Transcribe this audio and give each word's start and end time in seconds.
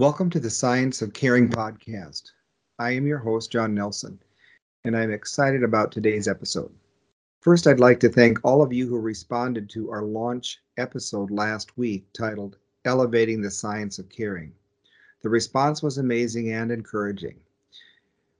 Welcome 0.00 0.30
to 0.30 0.40
the 0.40 0.48
Science 0.48 1.02
of 1.02 1.12
Caring 1.12 1.50
podcast. 1.50 2.30
I 2.78 2.92
am 2.92 3.06
your 3.06 3.18
host, 3.18 3.52
John 3.52 3.74
Nelson, 3.74 4.18
and 4.82 4.96
I'm 4.96 5.12
excited 5.12 5.62
about 5.62 5.92
today's 5.92 6.26
episode. 6.26 6.72
First, 7.42 7.66
I'd 7.66 7.80
like 7.80 8.00
to 8.00 8.08
thank 8.08 8.38
all 8.42 8.62
of 8.62 8.72
you 8.72 8.88
who 8.88 8.98
responded 8.98 9.68
to 9.68 9.90
our 9.90 10.02
launch 10.02 10.62
episode 10.78 11.30
last 11.30 11.76
week 11.76 12.06
titled 12.14 12.56
Elevating 12.86 13.42
the 13.42 13.50
Science 13.50 13.98
of 13.98 14.08
Caring. 14.08 14.54
The 15.20 15.28
response 15.28 15.82
was 15.82 15.98
amazing 15.98 16.50
and 16.50 16.72
encouraging. 16.72 17.38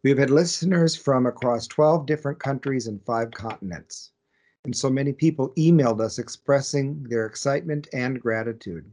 We 0.03 0.09
have 0.09 0.19
had 0.19 0.31
listeners 0.31 0.97
from 0.97 1.27
across 1.27 1.67
12 1.67 2.07
different 2.07 2.39
countries 2.39 2.87
and 2.87 3.05
five 3.05 3.33
continents, 3.33 4.13
and 4.65 4.75
so 4.75 4.89
many 4.89 5.13
people 5.13 5.53
emailed 5.59 6.01
us 6.01 6.19
expressing 6.19 7.03
their 7.03 7.27
excitement 7.27 7.87
and 7.93 8.19
gratitude. 8.19 8.91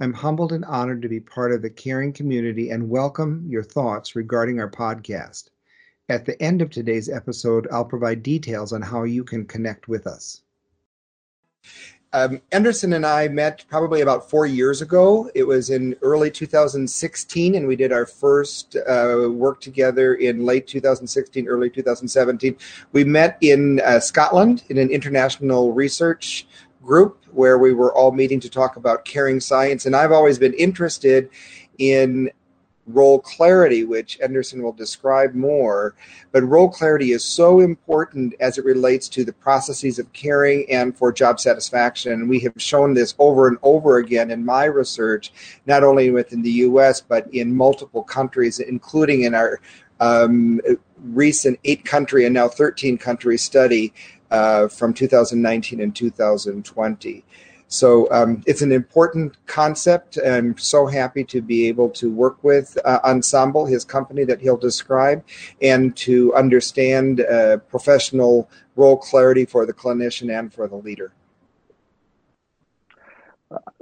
I'm 0.00 0.12
humbled 0.12 0.52
and 0.52 0.64
honored 0.64 1.02
to 1.02 1.08
be 1.08 1.20
part 1.20 1.52
of 1.52 1.62
the 1.62 1.70
caring 1.70 2.12
community 2.12 2.70
and 2.70 2.90
welcome 2.90 3.46
your 3.48 3.62
thoughts 3.62 4.16
regarding 4.16 4.58
our 4.58 4.68
podcast. 4.68 5.50
At 6.08 6.24
the 6.24 6.40
end 6.42 6.60
of 6.60 6.70
today's 6.70 7.08
episode, 7.08 7.68
I'll 7.70 7.84
provide 7.84 8.24
details 8.24 8.72
on 8.72 8.82
how 8.82 9.04
you 9.04 9.22
can 9.22 9.46
connect 9.46 9.86
with 9.86 10.08
us. 10.08 10.42
Um, 12.12 12.40
Enderson 12.52 12.94
and 12.94 13.06
I 13.06 13.26
met 13.28 13.64
probably 13.68 14.00
about 14.00 14.30
four 14.30 14.46
years 14.46 14.82
ago. 14.82 15.30
It 15.34 15.44
was 15.44 15.70
in 15.70 15.96
early 16.02 16.30
2016, 16.30 17.54
and 17.54 17.66
we 17.66 17.74
did 17.74 17.92
our 17.92 18.06
first 18.06 18.76
uh, 18.76 19.28
work 19.30 19.60
together 19.60 20.14
in 20.14 20.44
late 20.44 20.66
2016, 20.66 21.48
early 21.48 21.70
2017. 21.70 22.56
We 22.92 23.02
met 23.02 23.38
in 23.40 23.80
uh, 23.80 23.98
Scotland 23.98 24.64
in 24.68 24.78
an 24.78 24.90
international 24.90 25.72
research 25.72 26.46
group 26.84 27.24
where 27.32 27.58
we 27.58 27.72
were 27.72 27.92
all 27.94 28.12
meeting 28.12 28.40
to 28.40 28.50
talk 28.50 28.76
about 28.76 29.04
caring 29.04 29.40
science. 29.40 29.86
And 29.86 29.96
I've 29.96 30.12
always 30.12 30.38
been 30.38 30.54
interested 30.54 31.30
in 31.78 32.30
role 32.86 33.18
clarity, 33.18 33.84
which 33.84 34.18
Enderson 34.20 34.62
will 34.62 34.72
describe 34.72 35.34
more. 35.34 35.94
But 36.32 36.42
role 36.42 36.68
clarity 36.68 37.12
is 37.12 37.24
so 37.24 37.60
important 37.60 38.34
as 38.40 38.58
it 38.58 38.64
relates 38.64 39.08
to 39.10 39.24
the 39.24 39.32
processes 39.32 39.98
of 39.98 40.12
caring 40.12 40.70
and 40.70 40.96
for 40.96 41.12
job 41.12 41.40
satisfaction. 41.40 42.28
We 42.28 42.40
have 42.40 42.54
shown 42.56 42.94
this 42.94 43.14
over 43.18 43.48
and 43.48 43.58
over 43.62 43.98
again 43.98 44.30
in 44.30 44.44
my 44.44 44.64
research, 44.64 45.32
not 45.66 45.82
only 45.82 46.10
within 46.10 46.42
the 46.42 46.50
US, 46.50 47.00
but 47.00 47.32
in 47.32 47.54
multiple 47.54 48.02
countries, 48.02 48.60
including 48.60 49.22
in 49.22 49.34
our 49.34 49.60
um, 50.00 50.60
recent 50.98 51.58
eight 51.64 51.84
country 51.84 52.24
and 52.24 52.34
now 52.34 52.48
13 52.48 52.98
country 52.98 53.38
study 53.38 53.92
uh, 54.34 54.68
from 54.68 54.92
2019 54.92 55.80
and 55.80 55.94
2020. 55.94 57.24
So 57.68 58.10
um, 58.10 58.42
it's 58.46 58.62
an 58.62 58.72
important 58.72 59.36
concept. 59.46 60.18
I'm 60.18 60.58
so 60.58 60.86
happy 60.86 61.24
to 61.24 61.40
be 61.40 61.68
able 61.68 61.88
to 61.90 62.10
work 62.10 62.42
with 62.42 62.76
uh, 62.84 63.00
OnSomble, 63.04 63.68
his 63.68 63.84
company 63.84 64.24
that 64.24 64.40
he'll 64.40 64.56
describe, 64.56 65.24
and 65.62 65.96
to 65.98 66.34
understand 66.34 67.20
uh, 67.20 67.58
professional 67.68 68.50
role 68.76 68.96
clarity 68.96 69.44
for 69.44 69.66
the 69.66 69.72
clinician 69.72 70.36
and 70.36 70.52
for 70.52 70.66
the 70.68 70.76
leader. 70.76 71.12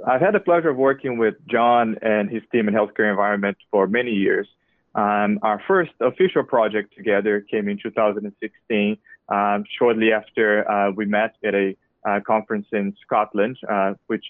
I've 0.05 0.21
had 0.21 0.35
the 0.35 0.39
pleasure 0.39 0.69
of 0.69 0.77
working 0.77 1.17
with 1.17 1.35
John 1.47 1.97
and 2.03 2.29
his 2.29 2.43
team 2.51 2.67
in 2.67 2.75
healthcare 2.75 3.09
environment 3.09 3.57
for 3.71 3.87
many 3.87 4.11
years. 4.11 4.47
Um, 4.95 5.39
our 5.41 5.59
first 5.67 5.91
official 5.99 6.43
project 6.43 6.95
together 6.95 7.41
came 7.41 7.67
in 7.67 7.79
2016 7.81 8.97
um, 9.33 9.63
shortly 9.77 10.11
after 10.11 10.69
uh, 10.69 10.91
we 10.91 11.05
met 11.05 11.35
at 11.43 11.55
a 11.55 11.75
uh, 12.07 12.19
conference 12.25 12.67
in 12.71 12.95
Scotland, 13.05 13.57
uh, 13.69 13.93
which 14.07 14.25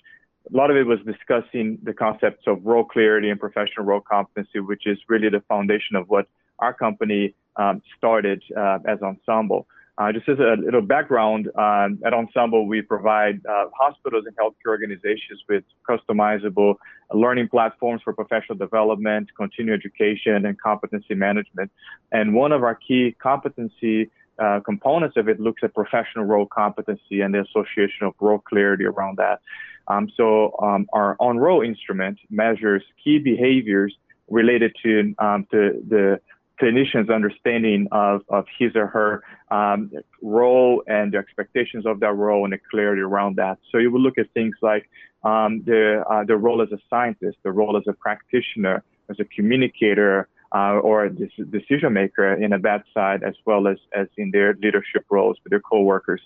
a 0.52 0.56
lot 0.56 0.69
of 0.72 0.78
it 0.78 0.86
was 0.86 1.00
discussing 1.06 1.78
the 1.84 1.94
concepts 1.94 2.44
of 2.47 2.66
role 2.66 2.86
clarity 2.86 3.30
and 3.30 3.40
professional 3.40 3.86
role 3.86 4.02
competency, 4.02 4.59
which 4.59 4.86
is 4.86 4.97
really 5.08 5.30
the 5.30 5.41
foundation 5.47 5.96
of 5.96 6.08
what 6.09 6.28
our 6.59 6.74
company 6.74 7.34
um, 7.56 7.81
started 7.97 8.41
uh, 8.56 8.80
as 8.88 9.00
OnSomble. 9.00 9.66
Uh, 9.96 10.12
just 10.12 10.28
as 10.28 10.40
a 10.40 10.56
little 10.59 10.81
background, 10.81 11.47
um, 11.56 12.00
at 12.03 12.14
OnSomble, 12.14 12.68
we 12.68 12.81
provide 12.81 13.46
uh, 13.46 13.66
hospitals 13.78 14.25
and 14.25 14.35
healthcare 14.35 14.70
organizations 14.70 15.44
with 15.47 15.64
customizable 15.88 16.75
learning 17.14 17.47
platforms 17.47 18.02
for 18.03 18.12
professional 18.12 18.58
development, 18.58 19.30
continuing 19.38 19.80
education, 19.80 20.47
and 20.47 20.59
competency 20.59 21.14
management. 21.14 21.72
And 22.12 22.34
one 22.34 22.52
of 22.52 22.64
our 22.64 22.74
key 22.74 23.16
competency 23.22 24.09
uh, 24.40 24.60
components 24.62 25.18
of 25.18 25.28
it 25.30 25.40
looks 25.40 25.62
at 25.64 25.74
professional 25.74 26.26
role 26.26 26.46
competency 26.46 27.22
and 27.22 27.34
the 27.34 27.42
association 27.42 28.08
of 28.08 28.14
role 28.20 28.40
clarity 28.40 28.86
around 28.86 29.18
that. 29.18 29.42
Um, 29.88 30.10
so 30.16 30.56
um, 30.62 30.88
our 30.94 31.16
on-role 31.20 31.62
instrument 31.62 32.18
measures 32.30 32.84
key 33.04 33.20
behaviors 33.20 33.96
related 34.30 34.74
to, 34.84 35.14
um, 35.20 35.46
to 35.52 35.84
the 35.88 36.20
clinician's 36.62 37.10
understanding 37.10 37.88
of, 37.92 38.22
of 38.30 38.46
his 38.58 38.76
or 38.76 38.88
her 38.88 39.24
um, 39.52 39.92
role 40.22 40.84
and 40.88 41.12
the 41.14 41.18
expectations 41.18 41.86
of 41.86 42.00
that 42.00 42.14
role 42.14 42.44
and 42.46 42.54
the 42.54 42.60
clarity 42.72 43.02
around 43.02 43.36
that. 43.36 43.58
So 43.72 43.78
you 43.78 43.92
will 43.92 44.02
look 44.02 44.18
at 44.18 44.32
things 44.32 44.56
like 44.62 44.90
um, 45.24 45.64
the, 45.66 46.04
uh, 46.10 46.24
the 46.24 46.38
role 46.38 46.62
as 46.62 46.72
a 46.72 46.80
scientist, 46.90 47.38
the 47.44 47.52
role 47.52 47.76
as 47.78 47.84
a 47.88 47.94
practitioner, 47.94 48.84
as 49.10 49.20
a 49.20 49.26
communicator, 49.26 50.28
uh, 50.53 50.80
or 50.80 51.09
decision 51.09 51.94
maker 51.94 52.34
in 52.34 52.53
a 52.53 52.59
bad 52.59 52.84
side 52.94 53.24
as 53.24 53.34
well 53.46 53.68
as, 53.68 53.78
as 53.94 54.08
in 54.18 54.31
their 54.31 54.53
leadership 54.62 55.06
roles 55.09 55.38
with 55.44 55.52
their 55.52 55.59
coworkers. 55.59 56.22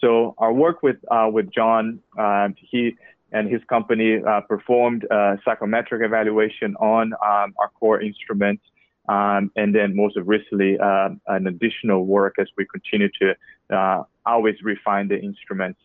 So 0.00 0.34
our 0.38 0.52
work 0.52 0.82
with 0.82 0.96
uh, 1.10 1.28
with 1.30 1.50
John, 1.52 2.00
uh, 2.18 2.48
he 2.56 2.96
and 3.32 3.50
his 3.50 3.60
company 3.68 4.22
uh, 4.26 4.40
performed 4.42 5.04
a 5.10 5.38
psychometric 5.44 6.02
evaluation 6.02 6.76
on 6.76 7.12
um, 7.12 7.54
our 7.60 7.70
core 7.78 8.00
instruments, 8.00 8.62
um, 9.08 9.50
and 9.56 9.74
then 9.74 9.94
most 9.94 10.16
recently 10.16 10.78
uh, 10.78 11.10
an 11.26 11.46
additional 11.46 12.06
work 12.06 12.36
as 12.38 12.46
we 12.56 12.64
continue 12.66 13.08
to 13.20 13.34
uh, 13.76 14.02
always 14.24 14.54
refine 14.62 15.08
the 15.08 15.20
instruments. 15.20 15.80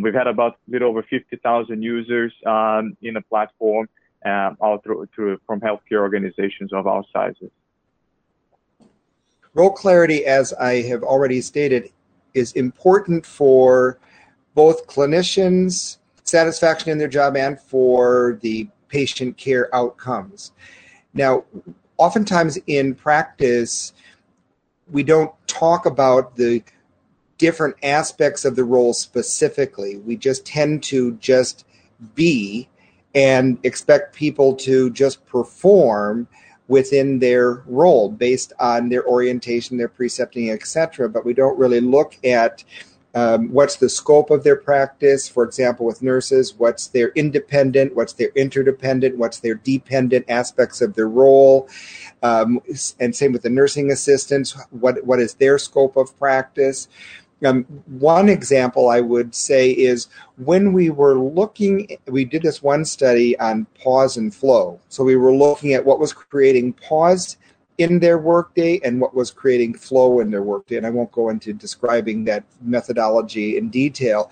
we've 0.00 0.14
had 0.14 0.26
about 0.26 0.52
a 0.66 0.70
little 0.70 0.88
over 0.88 1.02
50,000 1.02 1.82
users 1.82 2.32
um, 2.46 2.96
in 3.02 3.14
the 3.14 3.20
platform 3.20 3.88
um, 4.24 4.56
all 4.60 4.78
through, 4.78 5.08
through 5.14 5.40
from 5.46 5.60
healthcare 5.60 6.00
organizations 6.00 6.72
of 6.72 6.86
all 6.86 7.06
sizes. 7.12 7.50
Role 9.54 9.70
clarity, 9.70 10.24
as 10.24 10.52
I 10.54 10.82
have 10.82 11.02
already 11.02 11.40
stated, 11.40 11.90
is 12.32 12.52
important 12.52 13.26
for 13.26 13.98
both 14.54 14.86
clinicians' 14.86 15.98
satisfaction 16.24 16.90
in 16.90 16.98
their 16.98 17.08
job 17.08 17.36
and 17.36 17.60
for 17.60 18.38
the 18.40 18.68
patient 18.88 19.36
care 19.36 19.74
outcomes. 19.74 20.52
Now, 21.12 21.44
oftentimes 21.98 22.58
in 22.66 22.94
practice, 22.94 23.92
we 24.90 25.02
don't 25.02 25.32
talk 25.46 25.84
about 25.86 26.36
the 26.36 26.62
different 27.38 27.76
aspects 27.82 28.44
of 28.44 28.56
the 28.56 28.64
role 28.64 28.94
specifically. 28.94 29.96
We 29.96 30.16
just 30.16 30.46
tend 30.46 30.82
to 30.84 31.12
just 31.16 31.66
be 32.14 32.68
and 33.14 33.58
expect 33.62 34.14
people 34.14 34.54
to 34.56 34.90
just 34.90 35.24
perform 35.26 36.26
within 36.68 37.18
their 37.18 37.62
role 37.66 38.08
based 38.08 38.52
on 38.58 38.88
their 38.88 39.06
orientation, 39.06 39.76
their 39.76 39.88
precepting, 39.88 40.50
etc. 40.50 41.08
But 41.08 41.24
we 41.24 41.34
don't 41.34 41.58
really 41.58 41.80
look 41.80 42.16
at 42.24 42.64
um, 43.14 43.52
what's 43.52 43.76
the 43.76 43.88
scope 43.88 44.30
of 44.30 44.42
their 44.42 44.56
practice. 44.56 45.28
For 45.28 45.44
example, 45.44 45.84
with 45.84 46.02
nurses, 46.02 46.54
what's 46.56 46.86
their 46.86 47.10
independent, 47.10 47.94
what's 47.94 48.14
their 48.14 48.30
interdependent, 48.34 49.18
what's 49.18 49.40
their 49.40 49.54
dependent 49.54 50.24
aspects 50.28 50.80
of 50.80 50.94
their 50.94 51.08
role, 51.08 51.68
um, 52.22 52.60
and 53.00 53.14
same 53.14 53.32
with 53.32 53.42
the 53.42 53.50
nursing 53.50 53.90
assistants. 53.90 54.56
What 54.70 55.04
what 55.04 55.20
is 55.20 55.34
their 55.34 55.58
scope 55.58 55.96
of 55.96 56.18
practice? 56.18 56.88
Um, 57.44 57.64
one 57.86 58.28
example 58.28 58.88
I 58.88 59.00
would 59.00 59.34
say 59.34 59.70
is 59.70 60.08
when 60.36 60.72
we 60.72 60.90
were 60.90 61.18
looking, 61.18 61.88
we 62.06 62.24
did 62.24 62.42
this 62.42 62.62
one 62.62 62.84
study 62.84 63.38
on 63.38 63.66
pause 63.82 64.16
and 64.16 64.34
flow. 64.34 64.80
So 64.88 65.02
we 65.02 65.16
were 65.16 65.34
looking 65.34 65.74
at 65.74 65.84
what 65.84 65.98
was 65.98 66.12
creating 66.12 66.74
pause 66.74 67.36
in 67.78 67.98
their 67.98 68.18
workday 68.18 68.80
and 68.84 69.00
what 69.00 69.14
was 69.14 69.30
creating 69.30 69.74
flow 69.74 70.20
in 70.20 70.30
their 70.30 70.42
workday. 70.42 70.76
And 70.76 70.86
I 70.86 70.90
won't 70.90 71.10
go 71.10 71.30
into 71.30 71.52
describing 71.52 72.24
that 72.24 72.44
methodology 72.60 73.56
in 73.56 73.70
detail. 73.70 74.30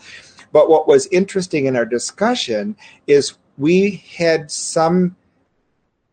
But 0.53 0.69
what 0.69 0.87
was 0.87 1.07
interesting 1.09 1.67
in 1.67 1.77
our 1.77 1.87
discussion 1.87 2.77
is 3.07 3.39
we 3.59 4.05
had 4.17 4.51
some 4.51 5.17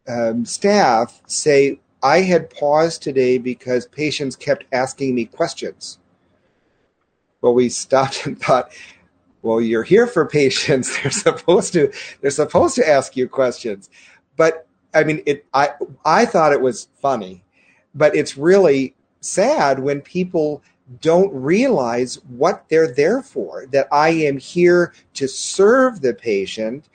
um, 0.08 0.46
staff 0.46 1.22
say, 1.28 1.80
I 2.04 2.22
had 2.22 2.50
paused 2.50 3.02
today 3.02 3.38
because 3.38 3.88
patients 3.88 4.36
kept 4.36 4.66
asking 4.72 5.16
me 5.16 5.26
questions 5.26 6.00
well, 7.42 7.54
we 7.54 7.70
stopped 7.70 8.26
and 8.26 8.40
thought, 8.40 8.72
well, 9.44 9.62
you're 9.62 9.84
here 9.84 10.08
for 10.08 10.26
patients. 10.28 10.98
They're 11.04 11.12
supposed 11.12 11.74
to 11.74 11.92
they're 12.22 12.32
supposed 12.32 12.76
to 12.76 12.90
ask 12.90 13.18
you 13.18 13.30
questions. 13.30 13.90
But 14.38 14.68
I 14.94 15.04
mean, 15.04 15.24
it 15.26 15.46
I 15.54 15.72
I 16.06 16.26
thought 16.26 16.54
it 16.54 16.62
was 16.62 16.90
funny, 17.02 17.44
but 17.96 18.16
it's 18.16 18.38
really 18.38 18.96
sad 19.22 19.80
when 19.80 20.02
people 20.02 20.64
don't 21.02 21.34
realize 21.34 22.16
what 22.30 22.66
they're 22.70 22.94
there 22.94 23.22
for. 23.22 23.68
That 23.72 23.88
I 23.92 24.10
am 24.10 24.38
here 24.38 24.94
to 25.16 25.28
serve 25.28 26.02
the 26.02 26.14
patient 26.14 26.86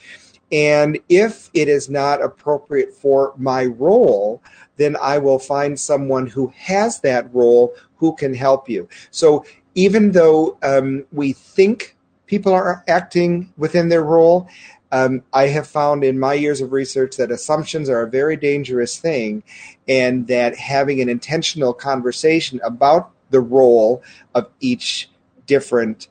And 0.52 0.98
if 1.08 1.50
it 1.54 1.68
is 1.68 1.90
not 1.90 2.22
appropriate 2.22 2.94
for 2.94 3.34
my 3.38 3.66
role, 3.66 4.42
then 4.76 4.96
I 5.02 5.18
will 5.18 5.38
find 5.38 5.78
someone 5.80 6.26
who 6.26 6.52
has 6.56 7.00
that 7.00 7.32
role 7.34 7.74
who 7.96 8.14
can 8.16 8.34
help 8.34 8.68
you. 8.68 8.88
So 9.10 9.44
even 9.74 10.12
though 10.12 10.58
um, 10.62 11.04
we 11.12 11.32
think 11.32 11.96
people 12.26 12.52
are 12.52 12.84
acting 12.88 13.52
within 13.56 13.88
their 13.88 14.02
role, 14.02 14.48
um, 14.92 15.22
I 15.32 15.46
have 15.46 15.66
found 15.66 16.04
in 16.04 16.18
my 16.18 16.34
years 16.34 16.60
of 16.60 16.72
research 16.72 17.16
that 17.16 17.30
assumptions 17.30 17.88
are 17.88 18.02
a 18.02 18.10
very 18.10 18.36
dangerous 18.36 18.98
thing, 18.98 19.42
and 19.88 20.26
that 20.26 20.56
having 20.56 21.00
an 21.00 21.08
intentional 21.08 21.72
conversation 21.72 22.60
about 22.62 23.10
the 23.30 23.40
role 23.40 24.02
of 24.34 24.50
each 24.60 25.10
different 25.46 26.08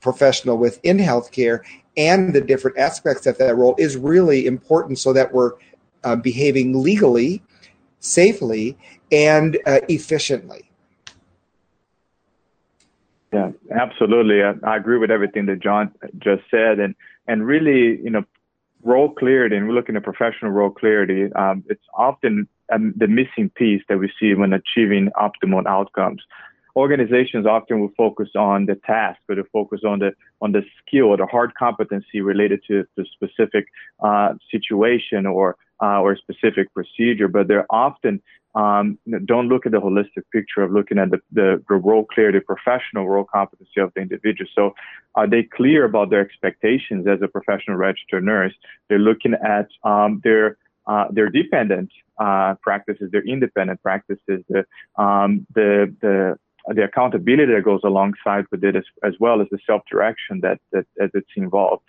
professional 0.00 0.58
within 0.58 0.98
healthcare 0.98 1.60
and 1.96 2.34
the 2.34 2.40
different 2.40 2.78
aspects 2.78 3.26
of 3.26 3.38
that 3.38 3.56
role 3.56 3.74
is 3.78 3.96
really 3.96 4.46
important 4.46 4.98
so 4.98 5.12
that 5.12 5.32
we're 5.32 5.52
uh, 6.04 6.16
behaving 6.16 6.82
legally, 6.82 7.42
safely, 8.00 8.76
and 9.10 9.58
uh, 9.66 9.80
efficiently. 9.88 10.65
Yeah, 13.36 13.50
absolutely. 13.78 14.42
I, 14.42 14.54
I, 14.66 14.76
agree 14.78 14.96
with 14.96 15.10
everything 15.10 15.44
that 15.46 15.62
John 15.62 15.92
just 16.18 16.42
said, 16.50 16.78
and 16.78 16.94
and 17.26 17.46
really, 17.46 18.00
you 18.02 18.08
know, 18.08 18.24
role 18.82 19.12
clarity. 19.12 19.56
And 19.56 19.68
we're 19.68 19.74
looking 19.74 19.96
at 19.96 20.04
professional 20.04 20.52
role 20.52 20.70
clarity. 20.70 21.30
Um, 21.34 21.62
it's 21.68 21.84
often 21.94 22.48
um, 22.72 22.94
the 22.96 23.08
missing 23.08 23.50
piece 23.54 23.82
that 23.90 23.98
we 23.98 24.10
see 24.18 24.32
when 24.34 24.54
achieving 24.54 25.10
optimal 25.20 25.66
outcomes 25.66 26.22
organizations 26.76 27.46
often 27.46 27.80
will 27.80 27.92
focus 27.96 28.28
on 28.36 28.66
the 28.66 28.74
task 28.86 29.18
but 29.26 29.36
they 29.36 29.42
focus 29.50 29.80
on 29.84 29.98
the 29.98 30.10
on 30.42 30.52
the 30.52 30.62
skill 30.78 31.06
or 31.06 31.16
the 31.16 31.24
hard 31.24 31.54
competency 31.54 32.20
related 32.20 32.60
to 32.68 32.84
the 32.96 33.06
specific 33.14 33.64
uh, 34.00 34.34
situation 34.50 35.24
or 35.24 35.56
uh, 35.82 36.00
or 36.00 36.16
specific 36.16 36.72
procedure, 36.74 37.28
but 37.28 37.48
they're 37.48 37.66
often 37.70 38.22
um, 38.56 38.98
don't 39.26 39.48
look 39.48 39.66
at 39.66 39.72
the 39.72 39.80
holistic 39.80 40.22
picture 40.32 40.62
of 40.62 40.72
looking 40.72 40.98
at 40.98 41.10
the, 41.10 41.18
the, 41.30 41.62
the 41.68 41.74
role 41.74 42.06
clarity, 42.06 42.40
professional 42.40 43.06
role 43.06 43.26
competency 43.30 43.80
of 43.80 43.92
the 43.94 44.00
individual. 44.00 44.48
So, 44.54 44.74
are 45.14 45.28
they 45.28 45.42
clear 45.42 45.84
about 45.84 46.08
their 46.08 46.22
expectations 46.22 47.06
as 47.06 47.20
a 47.20 47.28
professional 47.28 47.76
registered 47.76 48.24
nurse? 48.24 48.54
They're 48.88 48.98
looking 48.98 49.34
at 49.34 49.68
um, 49.84 50.22
their 50.24 50.56
uh, 50.86 51.06
their 51.10 51.28
dependent 51.28 51.90
uh, 52.18 52.54
practices, 52.62 53.10
their 53.12 53.26
independent 53.26 53.82
practices, 53.82 54.42
the 54.48 54.64
um, 54.96 55.46
the 55.54 55.94
the 56.00 56.38
the 56.68 56.82
accountability 56.82 57.52
that 57.52 57.62
goes 57.62 57.80
alongside 57.84 58.44
with 58.50 58.64
it 58.64 58.74
as, 58.74 58.84
as 59.04 59.14
well 59.20 59.40
as 59.40 59.46
the 59.50 59.58
self-direction 59.66 60.40
that, 60.40 60.58
that, 60.72 60.84
that 60.96 61.10
it's 61.14 61.28
involved. 61.36 61.82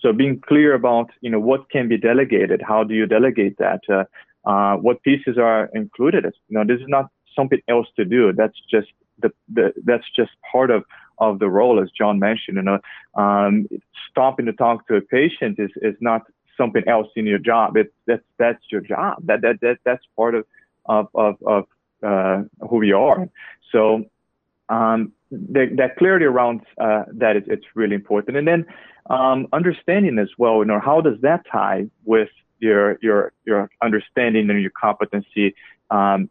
So 0.00 0.12
being 0.12 0.40
clear 0.40 0.74
about, 0.74 1.10
you 1.20 1.30
know, 1.30 1.40
what 1.40 1.70
can 1.70 1.88
be 1.88 1.96
delegated, 1.96 2.62
how 2.62 2.84
do 2.84 2.94
you 2.94 3.06
delegate 3.06 3.56
that, 3.58 3.80
uh, 3.88 4.04
uh, 4.48 4.76
what 4.76 5.02
pieces 5.02 5.38
are 5.38 5.70
included. 5.74 6.24
You 6.48 6.58
know, 6.58 6.64
this 6.64 6.80
is 6.80 6.88
not 6.88 7.10
something 7.34 7.60
else 7.68 7.86
to 7.96 8.04
do. 8.04 8.32
That's 8.32 8.58
just 8.70 8.88
the, 9.20 9.32
the 9.52 9.72
that's 9.84 10.04
just 10.14 10.32
part 10.50 10.70
of, 10.70 10.84
of 11.18 11.38
the 11.38 11.48
role, 11.48 11.82
as 11.82 11.90
John 11.96 12.18
mentioned. 12.18 12.56
You 12.56 12.62
know, 12.62 12.78
um, 13.14 13.66
stopping 14.10 14.46
to 14.46 14.52
talk 14.52 14.86
to 14.88 14.96
a 14.96 15.00
patient 15.00 15.58
is, 15.58 15.70
is 15.76 15.94
not 16.00 16.22
something 16.56 16.82
else 16.86 17.08
in 17.16 17.26
your 17.26 17.38
job. 17.38 17.76
It's 17.76 17.92
that's 18.06 18.22
that's 18.38 18.62
your 18.70 18.80
job. 18.80 19.18
That 19.24 19.40
that, 19.42 19.60
that 19.62 19.78
that's 19.84 20.04
part 20.16 20.34
of 20.34 20.44
of 20.86 21.08
of, 21.14 21.36
of 21.46 21.64
uh, 22.02 22.42
who 22.68 22.76
we 22.76 22.92
are. 22.92 23.28
So 23.72 24.04
um, 24.68 25.12
that 25.76 25.96
clarity 25.98 26.24
around 26.24 26.62
uh, 26.78 27.04
that 27.12 27.36
is 27.36 27.44
it's 27.46 27.64
really 27.74 27.94
important. 27.94 28.36
And 28.36 28.46
then 28.46 28.66
um, 29.10 29.46
understanding 29.52 30.18
as 30.18 30.28
well, 30.38 30.58
you 30.58 30.64
know, 30.64 30.80
how 30.80 31.00
does 31.00 31.20
that 31.22 31.44
tie 31.50 31.86
with 32.04 32.30
your 32.60 32.98
your 33.02 33.32
your 33.44 33.70
understanding 33.82 34.48
and 34.50 34.60
your 34.60 34.70
competency 34.70 35.54
um, 35.90 36.30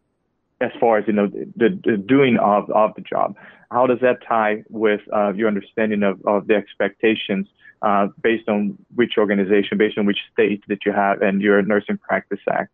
as 0.61 0.71
far 0.79 0.97
as 0.97 1.05
you 1.07 1.13
know 1.13 1.27
the, 1.27 1.79
the, 1.83 1.97
doing 1.97 2.37
of, 2.37 2.69
of 2.71 2.93
the 2.95 3.01
job? 3.01 3.35
How 3.71 3.87
does 3.87 3.99
that 4.01 4.23
tie 4.27 4.63
with 4.69 5.01
uh, 5.11 5.33
your 5.33 5.47
understanding 5.47 6.03
of, 6.03 6.23
of 6.25 6.47
the 6.47 6.55
expectations 6.55 7.47
uh, 7.81 8.07
based 8.21 8.47
on 8.47 8.77
which 8.95 9.13
organization, 9.17 9.77
based 9.77 9.97
on 9.97 10.05
which 10.05 10.19
state 10.31 10.63
that 10.67 10.85
you 10.85 10.91
have, 10.91 11.21
and 11.21 11.41
your 11.41 11.61
Nursing 11.61 11.97
Practice 11.97 12.39
Act? 12.49 12.71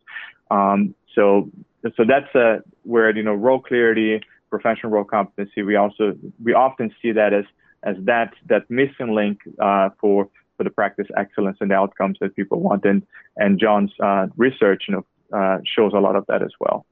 Um, 0.51 0.95
so 1.15 1.49
so 1.95 2.03
that's 2.05 2.33
uh, 2.35 2.59
where 2.83 3.15
you 3.15 3.23
know 3.23 3.33
role 3.33 3.59
clarity 3.59 4.21
professional 4.49 4.91
role 4.91 5.03
competency, 5.03 5.61
we 5.63 5.75
also 5.75 6.13
we 6.43 6.53
often 6.53 6.91
see 7.01 7.11
that 7.11 7.33
as 7.33 7.45
as 7.83 7.95
that 8.05 8.33
that 8.47 8.69
missing 8.69 9.13
link 9.15 9.39
uh, 9.61 9.89
for 9.99 10.29
for 10.57 10.63
the 10.63 10.69
practice 10.69 11.07
excellence 11.17 11.57
and 11.61 11.71
the 11.71 11.75
outcomes 11.75 12.17
that 12.21 12.35
people 12.35 12.59
want. 12.59 12.85
And 12.85 13.05
and 13.37 13.59
John's 13.59 13.91
uh, 14.01 14.27
research, 14.37 14.83
you 14.87 14.95
know, 14.95 15.37
uh, 15.37 15.59
shows 15.63 15.93
a 15.93 15.99
lot 15.99 16.15
of 16.15 16.25
that 16.27 16.41
as 16.41 16.51
well. 16.59 16.85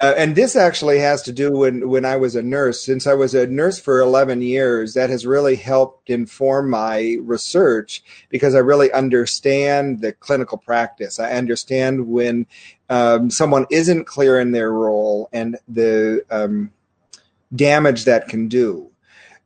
Uh, 0.00 0.12
and 0.16 0.34
this 0.34 0.56
actually 0.56 0.98
has 0.98 1.22
to 1.22 1.32
do 1.32 1.52
when 1.52 1.88
when 1.88 2.04
I 2.04 2.16
was 2.16 2.34
a 2.34 2.42
nurse. 2.42 2.84
Since 2.84 3.06
I 3.06 3.14
was 3.14 3.32
a 3.34 3.46
nurse 3.46 3.78
for 3.78 4.00
11 4.00 4.42
years, 4.42 4.94
that 4.94 5.08
has 5.08 5.24
really 5.24 5.54
helped 5.54 6.10
inform 6.10 6.70
my 6.70 7.16
research 7.20 8.02
because 8.28 8.54
I 8.54 8.58
really 8.58 8.90
understand 8.92 10.00
the 10.00 10.12
clinical 10.12 10.58
practice. 10.58 11.20
I 11.20 11.32
understand 11.32 12.08
when 12.08 12.46
um, 12.88 13.30
someone 13.30 13.66
isn't 13.70 14.06
clear 14.06 14.40
in 14.40 14.50
their 14.50 14.72
role 14.72 15.28
and 15.32 15.56
the 15.68 16.24
um, 16.28 16.72
damage 17.54 18.04
that 18.04 18.28
can 18.28 18.48
do. 18.48 18.90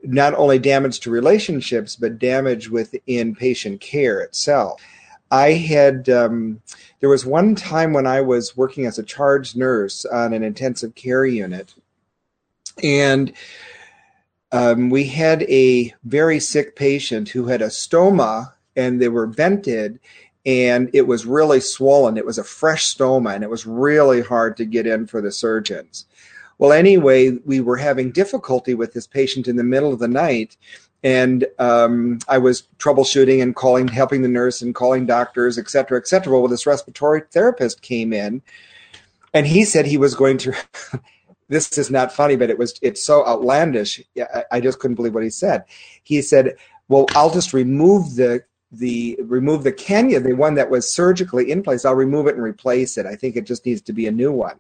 Not 0.03 0.33
only 0.35 0.59
damage 0.59 1.01
to 1.01 1.11
relationships, 1.11 1.95
but 1.95 2.19
damage 2.19 2.71
within 2.71 3.35
patient 3.35 3.81
care 3.81 4.21
itself. 4.21 4.81
I 5.31 5.53
had, 5.53 6.09
um, 6.09 6.63
there 7.01 7.09
was 7.09 7.27
one 7.27 7.55
time 7.55 7.93
when 7.93 8.07
I 8.07 8.21
was 8.21 8.57
working 8.57 8.87
as 8.87 8.99
a 8.99 9.03
charge 9.03 9.57
nurse 9.57 10.05
on 10.05 10.33
an 10.33 10.43
intensive 10.43 10.95
care 10.95 11.27
unit, 11.27 11.75
and 12.83 13.33
um, 14.53 14.91
we 14.91 15.05
had 15.05 15.43
a 15.43 15.95
very 16.05 16.41
sick 16.41 16.77
patient 16.77 17.29
who 17.29 17.47
had 17.47 17.61
a 17.61 17.67
stoma 17.67 18.53
and 18.77 19.01
they 19.01 19.09
were 19.09 19.27
vented 19.27 19.99
and 20.47 20.89
it 20.95 21.07
was 21.07 21.27
really 21.27 21.61
swollen. 21.61 22.17
It 22.17 22.25
was 22.25 22.39
a 22.39 22.45
fresh 22.45 22.95
stoma 22.95 23.35
and 23.35 23.45
it 23.45 23.51
was 23.51 23.67
really 23.67 24.23
hard 24.23 24.57
to 24.57 24.65
get 24.65 24.87
in 24.87 25.07
for 25.07 25.21
the 25.21 25.33
surgeons. 25.33 26.07
Well, 26.59 26.73
anyway, 26.73 27.33
we 27.45 27.61
were 27.61 27.77
having 27.77 28.11
difficulty 28.11 28.75
with 28.75 28.93
this 28.93 29.07
patient 29.07 29.47
in 29.47 29.57
the 29.57 29.65
middle 29.65 29.93
of 29.93 29.99
the 29.99 30.09
night 30.09 30.57
and 31.03 31.47
um, 31.59 32.19
I 32.29 32.39
was 32.39 32.67
troubleshooting 32.79 33.43
and 33.43 33.55
calling, 33.55 33.89
helping 33.89 34.23
the 34.23 34.29
nurse 34.29 34.63
and 34.63 34.75
calling 34.75 35.07
doctors, 35.07 35.59
et 35.59 35.71
cetera, 35.71 35.99
et 35.99 36.09
cetera. 36.09 36.39
Well, 36.39 36.49
this 36.49 36.67
respiratory 36.67 37.23
therapist 37.31 37.83
came 37.83 38.13
in, 38.13 38.43
and 39.33 39.47
he 39.47 39.65
said 39.65 39.87
he 39.87 39.97
was 39.97 40.15
going 40.15 40.39
to. 40.39 40.55
this 41.49 41.79
is 41.79 41.91
not 41.91 42.13
funny, 42.13 42.37
but 42.37 42.51
it 42.51 42.59
was. 42.59 42.79
It's 42.83 43.05
so 43.05 43.27
outlandish. 43.27 44.03
I, 44.19 44.45
I 44.53 44.61
just 44.61 44.81
couldn't 44.81 44.97
believe 44.97 45.15
what 45.15 45.23
he 45.23 45.31
said. 45.31 45.65
He 46.03 46.21
said, 46.21 46.57
"Well, 46.89 47.07
I'll 47.15 47.33
just 47.33 47.53
remove 47.53 48.17
the 48.17 48.43
the 48.73 49.19
remove 49.23 49.63
the 49.63 49.73
Kenya, 49.73 50.21
the 50.21 50.35
one 50.35 50.55
that 50.55 50.71
was 50.71 50.93
surgically 50.93 51.51
in 51.51 51.63
place. 51.63 51.85
I'll 51.85 51.95
remove 51.95 52.27
it 52.27 52.35
and 52.35 52.43
replace 52.43 52.99
it. 52.99 53.07
I 53.07 53.15
think 53.15 53.37
it 53.37 53.47
just 53.47 53.65
needs 53.65 53.83
to 53.83 53.93
be 53.93 54.07
a 54.09 54.13
new 54.13 54.33
one." 54.33 54.57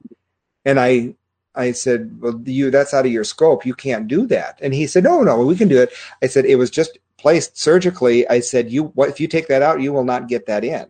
And 0.64 0.78
I 0.78 1.14
I 1.58 1.72
said, 1.72 2.16
well, 2.20 2.40
you, 2.44 2.70
that's 2.70 2.94
out 2.94 3.06
of 3.06 3.12
your 3.12 3.24
scope. 3.24 3.66
You 3.66 3.74
can't 3.74 4.08
do 4.08 4.26
that. 4.28 4.58
And 4.62 4.72
he 4.72 4.86
said, 4.86 5.04
no, 5.04 5.22
no, 5.22 5.44
we 5.44 5.56
can 5.56 5.68
do 5.68 5.80
it. 5.80 5.92
I 6.22 6.26
said, 6.26 6.46
it 6.46 6.56
was 6.56 6.70
just 6.70 6.98
placed 7.18 7.58
surgically. 7.58 8.28
I 8.28 8.40
said, 8.40 8.70
you, 8.70 8.84
what, 8.94 9.08
if 9.08 9.20
you 9.20 9.26
take 9.26 9.48
that 9.48 9.62
out, 9.62 9.82
you 9.82 9.92
will 9.92 10.04
not 10.04 10.28
get 10.28 10.46
that 10.46 10.64
in. 10.64 10.86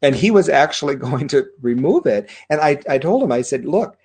And 0.00 0.14
he 0.14 0.30
was 0.30 0.48
actually 0.48 0.94
going 1.08 1.28
to 1.28 1.46
remove 1.60 2.06
it. 2.06 2.30
And 2.48 2.60
I, 2.60 2.80
I 2.88 2.98
told 2.98 3.22
him, 3.22 3.32
I 3.32 3.42
said, 3.42 3.64
look, 3.64 3.98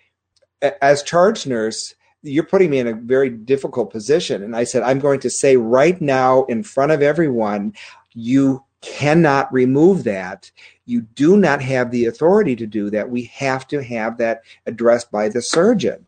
as 0.82 1.04
charge 1.04 1.46
nurse, 1.46 1.94
you're 2.24 2.44
putting 2.44 2.72
me 2.72 2.80
in 2.80 2.88
a 2.88 2.94
very 2.94 3.30
difficult 3.30 3.92
position. 3.92 4.42
And 4.42 4.56
I 4.56 4.64
said, 4.64 4.82
I'm 4.82 5.00
going 5.00 5.20
to 5.22 5.30
say 5.30 5.58
right 5.58 6.00
now 6.02 6.46
in 6.46 6.64
front 6.64 6.92
of 6.92 7.04
everyone, 7.04 7.74
you 8.14 8.65
cannot 8.86 9.52
remove 9.52 10.04
that. 10.04 10.52
You 10.86 11.02
do 11.02 11.36
not 11.38 11.62
have 11.62 11.92
the 11.92 12.06
authority 12.06 12.56
to 12.56 12.68
do 12.68 12.90
that. 12.92 13.10
We 13.10 13.24
have 13.36 13.68
to 13.70 13.84
have 13.84 14.18
that 14.18 14.44
addressed 14.66 15.12
by 15.12 15.30
the 15.30 15.42
surgeon. 15.42 16.06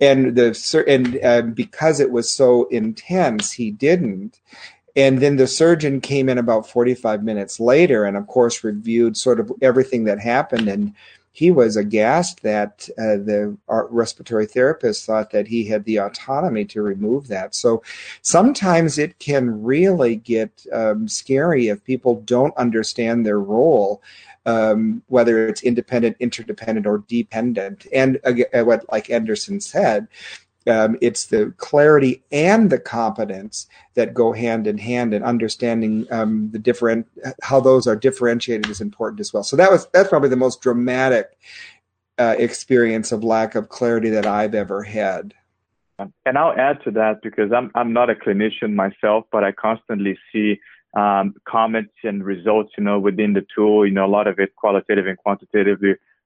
And 0.00 0.36
the 0.36 0.84
and 0.86 1.18
uh, 1.24 1.42
because 1.42 2.00
it 2.00 2.10
was 2.10 2.32
so 2.32 2.64
intense, 2.68 3.52
he 3.52 3.70
didn't. 3.70 4.40
And 4.94 5.20
then 5.20 5.36
the 5.36 5.46
surgeon 5.46 6.00
came 6.00 6.28
in 6.28 6.38
about 6.38 6.68
45 6.68 7.22
minutes 7.22 7.60
later, 7.60 8.04
and 8.04 8.16
of 8.16 8.26
course 8.26 8.64
reviewed 8.64 9.16
sort 9.16 9.40
of 9.40 9.52
everything 9.60 10.04
that 10.04 10.20
happened 10.20 10.68
and 10.68 10.94
he 11.36 11.50
was 11.50 11.76
aghast 11.76 12.42
that 12.42 12.88
uh, 12.96 13.20
the 13.20 13.54
respiratory 13.68 14.46
therapist 14.46 15.04
thought 15.04 15.30
that 15.32 15.46
he 15.46 15.66
had 15.66 15.84
the 15.84 15.98
autonomy 15.98 16.64
to 16.64 16.80
remove 16.80 17.28
that. 17.28 17.54
So 17.54 17.82
sometimes 18.22 18.96
it 18.96 19.18
can 19.18 19.62
really 19.62 20.16
get 20.16 20.64
um, 20.72 21.06
scary 21.06 21.68
if 21.68 21.84
people 21.84 22.22
don't 22.22 22.56
understand 22.56 23.26
their 23.26 23.38
role. 23.38 24.02
Um, 24.46 25.02
whether 25.08 25.48
it's 25.48 25.64
independent, 25.64 26.16
interdependent, 26.20 26.86
or 26.86 26.98
dependent, 27.08 27.84
and 27.92 28.20
uh, 28.24 28.62
what 28.62 28.84
like 28.92 29.08
Enderson 29.08 29.60
said, 29.60 30.06
um, 30.66 30.96
it's 31.00 31.26
the 31.26 31.52
clarity 31.56 32.22
and 32.32 32.70
the 32.70 32.78
competence 32.78 33.68
that 33.94 34.14
go 34.14 34.32
hand 34.32 34.66
in 34.66 34.78
hand, 34.78 35.14
and 35.14 35.24
understanding 35.24 36.06
um, 36.10 36.50
the 36.50 36.58
different 36.58 37.06
how 37.42 37.60
those 37.60 37.86
are 37.86 37.96
differentiated 37.96 38.68
is 38.68 38.80
important 38.80 39.20
as 39.20 39.32
well. 39.32 39.42
So 39.42 39.56
that 39.56 39.70
was 39.70 39.86
that's 39.92 40.08
probably 40.08 40.28
the 40.28 40.36
most 40.36 40.60
dramatic 40.60 41.38
uh, 42.18 42.34
experience 42.38 43.12
of 43.12 43.22
lack 43.22 43.54
of 43.54 43.68
clarity 43.68 44.10
that 44.10 44.26
I've 44.26 44.54
ever 44.54 44.82
had. 44.82 45.34
And 45.98 46.36
I'll 46.36 46.52
add 46.52 46.82
to 46.84 46.90
that 46.92 47.22
because 47.22 47.52
I'm 47.52 47.70
I'm 47.74 47.92
not 47.92 48.10
a 48.10 48.14
clinician 48.14 48.74
myself, 48.74 49.24
but 49.32 49.44
I 49.44 49.52
constantly 49.52 50.18
see 50.32 50.60
um, 50.96 51.34
comments 51.48 51.94
and 52.04 52.24
results, 52.24 52.72
you 52.76 52.84
know, 52.84 52.98
within 52.98 53.32
the 53.32 53.46
tool. 53.54 53.86
You 53.86 53.92
know, 53.92 54.04
a 54.04 54.08
lot 54.08 54.26
of 54.26 54.38
it 54.38 54.54
qualitative 54.56 55.06
and 55.06 55.16
quantitative. 55.18 55.78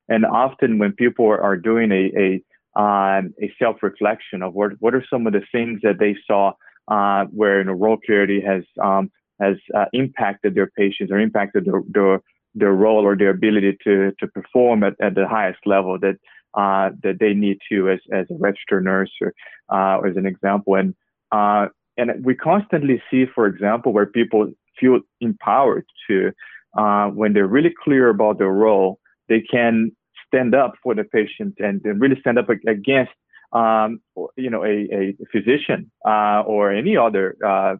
And 0.09 0.25
often 0.25 0.79
when 0.79 0.93
people 0.93 1.27
are 1.27 1.57
doing 1.57 1.93
a 1.93 2.11
a 2.19 2.43
um, 2.77 3.35
a 3.43 3.53
self-reflection 3.59 4.43
of 4.43 4.55
what 4.55 4.73
what 4.81 4.95
are 4.95 5.05
some 5.11 5.27
of 5.27 5.33
the 5.33 5.43
things 5.53 5.81
that 5.83 5.99
they 5.99 6.17
saw 6.27 6.53
uh, 6.89 7.25
where 7.27 7.59
you 7.59 7.65
know, 7.65 7.73
role 7.73 7.99
clarity 8.05 8.41
has 8.41 8.63
um, 8.83 9.11
has 9.41 9.57
uh, 9.75 9.87
impacted 9.93 10.55
their 10.55 10.69
patients 10.77 11.11
or 11.11 11.19
impacted 11.19 11.65
their, 11.65 11.83
their 11.89 12.21
their 12.55 12.73
role 12.73 13.05
or 13.05 13.17
their 13.17 13.31
ability 13.31 13.77
to 13.85 14.13
to 14.19 14.27
perform 14.29 14.85
at, 14.85 14.95
at 15.01 15.15
the 15.15 15.27
highest 15.27 15.61
level 15.67 15.99
that 15.99 16.17
uh, 16.55 16.91
that 17.03 17.19
they 17.19 17.35
need 17.35 17.59
to 17.71 17.91
as 17.91 18.01
as 18.13 18.27
a 18.31 18.35
registered 18.39 18.85
nurse 18.85 19.13
or 19.21 19.33
uh, 19.69 20.01
as 20.01 20.17
an 20.17 20.27
example. 20.27 20.75
And 20.75 20.95
uh, 21.33 21.67
and 21.97 22.25
we 22.25 22.35
constantly 22.35 23.03
see 23.11 23.27
for 23.35 23.47
example 23.47 23.93
where 23.93 24.07
people 24.07 24.53
feel 24.79 25.01
empowered 25.21 25.87
to 26.09 26.33
uh, 26.79 27.09
when 27.09 27.33
they're 27.33 27.47
really 27.47 27.75
clear 27.85 28.09
about 28.11 28.39
their 28.39 28.53
role 28.53 29.01
they 29.29 29.41
can 29.41 29.93
stand 30.31 30.55
up 30.55 30.73
for 30.83 30.95
the 30.95 31.05
patient 31.05 31.55
and, 31.59 31.81
and 31.85 32.01
really 32.01 32.19
stand 32.21 32.39
up 32.39 32.49
against, 32.49 33.13
um, 33.53 34.01
you 34.37 34.51
know, 34.51 34.63
a, 34.65 34.77
a 35.01 35.17
physician 35.33 35.91
uh, 36.07 36.41
or 36.47 36.73
any 36.73 36.97
other 36.97 37.37
uh, 37.45 37.75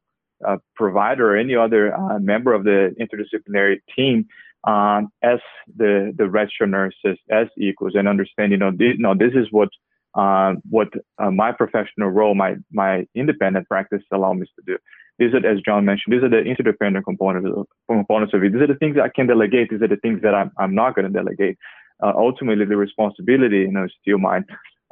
uh, 0.47 0.57
provider 0.75 1.33
or 1.33 1.37
any 1.37 1.55
other 1.55 1.95
uh, 1.95 2.19
member 2.19 2.53
of 2.53 2.65
the 2.65 2.95
interdisciplinary 3.01 3.77
team 3.97 4.27
um, 4.65 5.09
as 5.23 5.39
the 5.77 6.13
the 6.17 6.29
registered 6.29 6.71
nurses 6.71 7.19
as 7.31 7.47
equals 7.59 7.93
and 7.95 8.09
understand, 8.09 8.53
you 8.53 8.59
know, 8.59 8.71
this, 8.71 8.95
you 8.97 9.03
know, 9.07 9.15
this 9.15 9.33
is 9.35 9.47
what 9.51 9.69
uh, 10.15 10.55
what 10.69 10.89
uh, 11.19 11.31
my 11.31 11.53
professional 11.53 12.11
role, 12.11 12.35
my 12.35 12.57
my 12.73 13.07
independent 13.15 13.69
practice 13.69 14.03
allow 14.13 14.33
me 14.33 14.47
to 14.47 14.63
do. 14.67 14.79
These 15.19 15.35
are, 15.35 15.47
as 15.47 15.61
John 15.61 15.85
mentioned, 15.85 16.15
these 16.15 16.23
are 16.23 16.31
the 16.31 16.41
interdependent 16.41 17.05
components 17.05 17.49
of, 17.55 17.67
components 17.89 18.33
of 18.35 18.43
it. 18.43 18.53
These 18.53 18.63
are 18.63 18.67
the 18.67 18.75
things 18.75 18.97
that 18.97 19.05
I 19.05 19.11
can 19.15 19.27
delegate. 19.27 19.69
These 19.71 19.83
are 19.83 19.89
the 19.89 19.97
things 19.97 20.23
that 20.23 20.35
I'm, 20.35 20.51
I'm 20.59 20.75
not 20.75 20.95
going 20.95 21.07
to 21.07 21.13
delegate 21.13 21.59
uh, 22.03 22.13
ultimately 22.17 22.65
the 22.65 22.77
responsibility, 22.77 23.59
you 23.61 23.73
know, 23.73 23.85
is 23.85 23.93
still 24.01 24.19
mine 24.19 24.45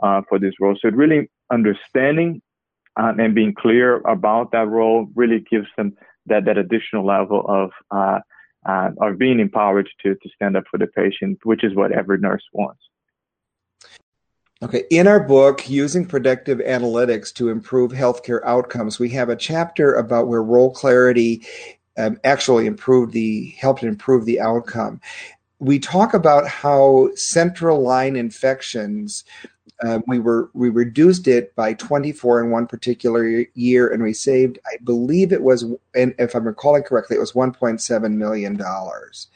uh, 0.02 0.22
for 0.28 0.38
this 0.38 0.54
role. 0.60 0.76
So 0.80 0.88
really 0.90 1.30
understanding 1.50 2.42
uh, 2.96 3.12
and 3.18 3.34
being 3.34 3.54
clear 3.54 3.98
about 3.98 4.52
that 4.52 4.68
role 4.68 5.08
really 5.14 5.44
gives 5.50 5.68
them 5.76 5.96
that 6.26 6.44
that 6.44 6.58
additional 6.58 7.06
level 7.06 7.44
of 7.48 7.70
uh, 7.90 8.20
uh, 8.68 8.90
of 9.00 9.18
being 9.18 9.40
empowered 9.40 9.88
to 10.02 10.14
to 10.14 10.28
stand 10.34 10.56
up 10.56 10.64
for 10.70 10.78
the 10.78 10.86
patient, 10.88 11.38
which 11.44 11.64
is 11.64 11.74
what 11.74 11.92
every 11.92 12.18
nurse 12.18 12.44
wants. 12.52 12.80
Okay, 14.60 14.84
in 14.90 15.06
our 15.06 15.20
book, 15.20 15.70
Using 15.70 16.04
Predictive 16.04 16.58
Analytics 16.58 17.32
to 17.34 17.48
Improve 17.48 17.92
Healthcare 17.92 18.40
Outcomes, 18.44 18.98
we 18.98 19.10
have 19.10 19.28
a 19.28 19.36
chapter 19.36 19.94
about 19.94 20.26
where 20.26 20.42
role 20.42 20.72
clarity 20.72 21.46
um, 21.96 22.18
actually 22.24 22.66
improved 22.66 23.12
the 23.12 23.54
helped 23.60 23.84
improve 23.84 24.24
the 24.24 24.40
outcome 24.40 25.00
we 25.60 25.78
talk 25.78 26.14
about 26.14 26.46
how 26.46 27.10
central 27.14 27.82
line 27.82 28.16
infections 28.16 29.24
uh, 29.84 30.00
we 30.08 30.18
were 30.18 30.50
we 30.54 30.70
reduced 30.70 31.28
it 31.28 31.54
by 31.54 31.72
24 31.74 32.42
in 32.42 32.50
one 32.50 32.66
particular 32.66 33.44
year 33.54 33.92
and 33.92 34.02
we 34.02 34.12
saved 34.12 34.58
i 34.66 34.76
believe 34.84 35.32
it 35.32 35.42
was 35.42 35.64
and 35.94 36.14
if 36.18 36.34
i'm 36.34 36.46
recalling 36.46 36.82
correctly 36.82 37.16
it 37.16 37.20
was 37.20 37.32
1.7 37.32 38.12
million 38.14 38.56
dollars. 38.56 39.28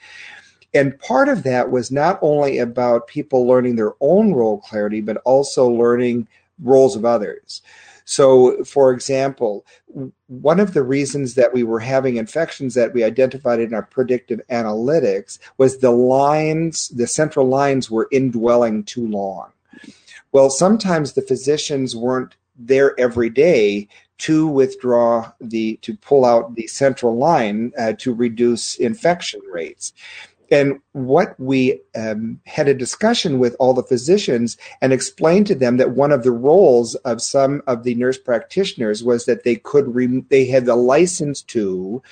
And 0.75 0.99
part 1.01 1.29
of 1.29 1.43
that 1.43 1.71
was 1.71 1.91
not 1.91 2.19
only 2.23 2.57
about 2.57 3.07
people 3.07 3.47
learning 3.47 3.77
their 3.77 3.93
own 4.01 4.33
role 4.33 4.59
clarity 4.59 5.01
but 5.01 5.19
also 5.19 5.69
learning 5.69 6.27
roles 6.61 6.97
of 6.97 7.05
others 7.05 7.63
so, 8.05 8.63
for 8.65 8.93
example, 8.93 9.65
one 10.27 10.61
of 10.61 10.75
the 10.75 10.83
reasons 10.83 11.35
that 11.35 11.53
we 11.53 11.63
were 11.63 11.81
having 11.81 12.17
infections 12.17 12.75
that 12.75 12.93
we 12.93 13.05
identified 13.05 13.61
in 13.61 13.75
our 13.75 13.83
predictive 13.83 14.41
analytics 14.51 15.39
was 15.59 15.79
the 15.79 15.91
lines, 15.91 16.89
the 16.89 17.07
central 17.07 17.47
lines 17.47 17.91
were 17.91 18.09
indwelling 18.11 18.85
too 18.85 19.07
long. 19.07 19.53
Well, 20.33 20.51
sometimes 20.51 21.13
the 21.13 21.23
physicians 21.23 21.95
weren't 21.95 22.35
there 22.57 22.99
every 22.99 23.31
day 23.31 23.89
to 24.19 24.47
withdraw 24.47 25.33
the 25.41 25.77
to 25.83 25.97
pull 25.97 26.25
out 26.25 26.55
the 26.55 26.67
central 26.69 27.17
line 27.17 27.73
uh, 27.77 27.93
to 27.99 28.15
reduce 28.15 28.77
infection 28.77 29.41
rates 29.51 29.93
and 30.53 30.79
what 30.93 31.35
we 31.41 31.81
um, 31.97 32.39
had 32.45 32.69
a 32.69 32.75
discussion 32.75 33.39
with 33.39 33.57
all 33.59 33.73
the 33.73 33.83
physicians 33.83 34.59
and 34.83 34.93
explained 34.93 35.47
to 35.47 35.55
them 35.55 35.79
that 35.79 35.93
one 35.93 36.13
of 36.13 36.23
the 36.23 36.31
roles 36.31 36.95
of 36.97 37.23
some 37.23 37.63
of 37.67 37.85
the 37.85 37.95
nurse 37.95 38.19
practitioners 38.19 39.03
was 39.03 39.25
that 39.25 39.45
they 39.45 39.57
could 39.57 39.95
re- 39.95 40.23
they 40.29 40.45
had 40.45 40.67
the 40.67 40.77
license 40.77 41.41
to 41.41 42.03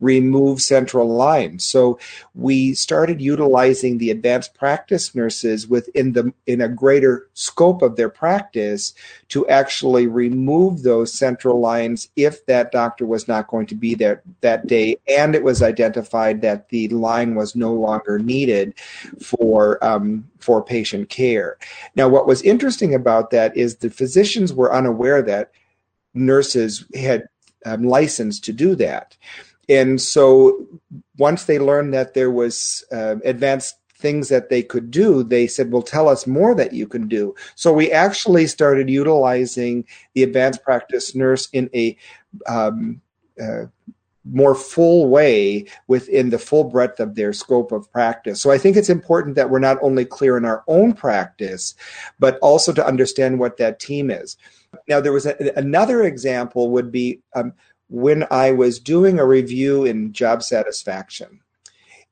remove 0.00 0.62
central 0.62 1.08
lines. 1.08 1.64
So 1.64 1.98
we 2.34 2.74
started 2.74 3.20
utilizing 3.20 3.98
the 3.98 4.10
advanced 4.10 4.54
practice 4.54 5.14
nurses 5.14 5.66
within 5.66 6.12
the 6.12 6.32
in 6.46 6.60
a 6.60 6.68
greater 6.68 7.28
scope 7.34 7.82
of 7.82 7.96
their 7.96 8.08
practice 8.08 8.94
to 9.28 9.46
actually 9.48 10.06
remove 10.06 10.82
those 10.82 11.12
central 11.12 11.60
lines 11.60 12.08
if 12.16 12.46
that 12.46 12.70
doctor 12.70 13.06
was 13.06 13.26
not 13.26 13.48
going 13.48 13.66
to 13.66 13.74
be 13.74 13.94
there 13.94 14.22
that 14.40 14.66
day 14.66 14.96
and 15.08 15.34
it 15.34 15.42
was 15.42 15.62
identified 15.62 16.40
that 16.42 16.68
the 16.68 16.88
line 16.88 17.34
was 17.34 17.56
no 17.56 17.72
longer 17.72 18.18
needed 18.18 18.74
for 19.20 19.82
um, 19.84 20.28
for 20.38 20.62
patient 20.62 21.08
care. 21.08 21.58
Now, 21.96 22.08
what 22.08 22.26
was 22.26 22.42
interesting 22.42 22.94
about 22.94 23.30
that 23.30 23.56
is 23.56 23.76
the 23.76 23.90
physicians 23.90 24.52
were 24.52 24.72
unaware 24.72 25.22
that 25.22 25.50
nurses 26.14 26.84
had 26.94 27.28
um, 27.66 27.82
license 27.82 28.38
to 28.40 28.52
do 28.52 28.76
that 28.76 29.16
and 29.68 30.00
so 30.00 30.66
once 31.18 31.44
they 31.44 31.58
learned 31.58 31.92
that 31.94 32.14
there 32.14 32.30
was 32.30 32.84
uh, 32.92 33.16
advanced 33.24 33.76
things 33.94 34.28
that 34.28 34.48
they 34.48 34.62
could 34.62 34.90
do 34.90 35.24
they 35.24 35.46
said 35.46 35.72
well 35.72 35.82
tell 35.82 36.08
us 36.08 36.26
more 36.26 36.54
that 36.54 36.72
you 36.72 36.86
can 36.86 37.08
do 37.08 37.34
so 37.56 37.72
we 37.72 37.90
actually 37.90 38.46
started 38.46 38.88
utilizing 38.88 39.84
the 40.14 40.22
advanced 40.22 40.62
practice 40.62 41.14
nurse 41.14 41.48
in 41.52 41.68
a 41.74 41.96
um, 42.46 43.00
uh, 43.42 43.64
more 44.30 44.54
full 44.54 45.08
way 45.08 45.64
within 45.86 46.30
the 46.30 46.38
full 46.38 46.64
breadth 46.64 47.00
of 47.00 47.14
their 47.14 47.32
scope 47.32 47.72
of 47.72 47.90
practice. 47.92 48.40
So 48.40 48.50
I 48.50 48.58
think 48.58 48.76
it's 48.76 48.90
important 48.90 49.36
that 49.36 49.50
we're 49.50 49.58
not 49.58 49.78
only 49.82 50.04
clear 50.04 50.36
in 50.36 50.44
our 50.44 50.64
own 50.66 50.92
practice, 50.92 51.74
but 52.18 52.38
also 52.40 52.72
to 52.72 52.86
understand 52.86 53.38
what 53.38 53.56
that 53.56 53.80
team 53.80 54.10
is. 54.10 54.36
Now, 54.86 55.00
there 55.00 55.12
was 55.12 55.26
a, 55.26 55.52
another 55.56 56.02
example 56.02 56.70
would 56.70 56.92
be 56.92 57.20
um, 57.34 57.54
when 57.88 58.26
I 58.30 58.52
was 58.52 58.78
doing 58.78 59.18
a 59.18 59.26
review 59.26 59.84
in 59.84 60.12
job 60.12 60.42
satisfaction. 60.42 61.40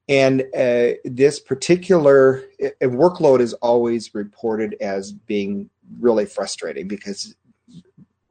And 0.08 0.42
uh, 0.56 0.92
this 1.04 1.40
particular 1.40 2.44
uh, 2.62 2.68
workload 2.82 3.40
is 3.40 3.54
always 3.54 4.14
reported 4.14 4.76
as 4.80 5.12
being 5.12 5.68
really 6.00 6.26
frustrating 6.26 6.86
because 6.86 7.34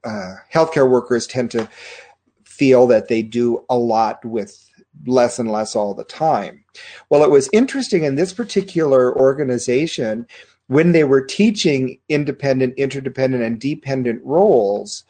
uh, 0.03 0.35
healthcare 0.53 0.89
workers 0.89 1.27
tend 1.27 1.51
to 1.51 1.69
feel 2.45 2.87
that 2.87 3.09
they 3.09 3.21
do 3.21 3.63
a 3.69 3.77
lot 3.77 4.23
with 4.23 4.69
less 5.05 5.39
and 5.39 5.51
less 5.51 5.75
all 5.75 5.93
the 5.93 6.05
time. 6.05 6.63
Well, 7.09 7.23
it 7.23 7.29
was 7.29 7.49
interesting 7.51 8.03
in 8.03 8.15
this 8.15 8.31
particular 8.31 9.15
organization 9.17 10.25
when 10.67 10.93
they 10.93 11.03
were 11.03 11.21
teaching 11.21 11.99
independent, 12.09 12.75
interdependent, 12.77 13.43
and 13.43 13.59
dependent 13.59 14.23
roles 14.23 15.03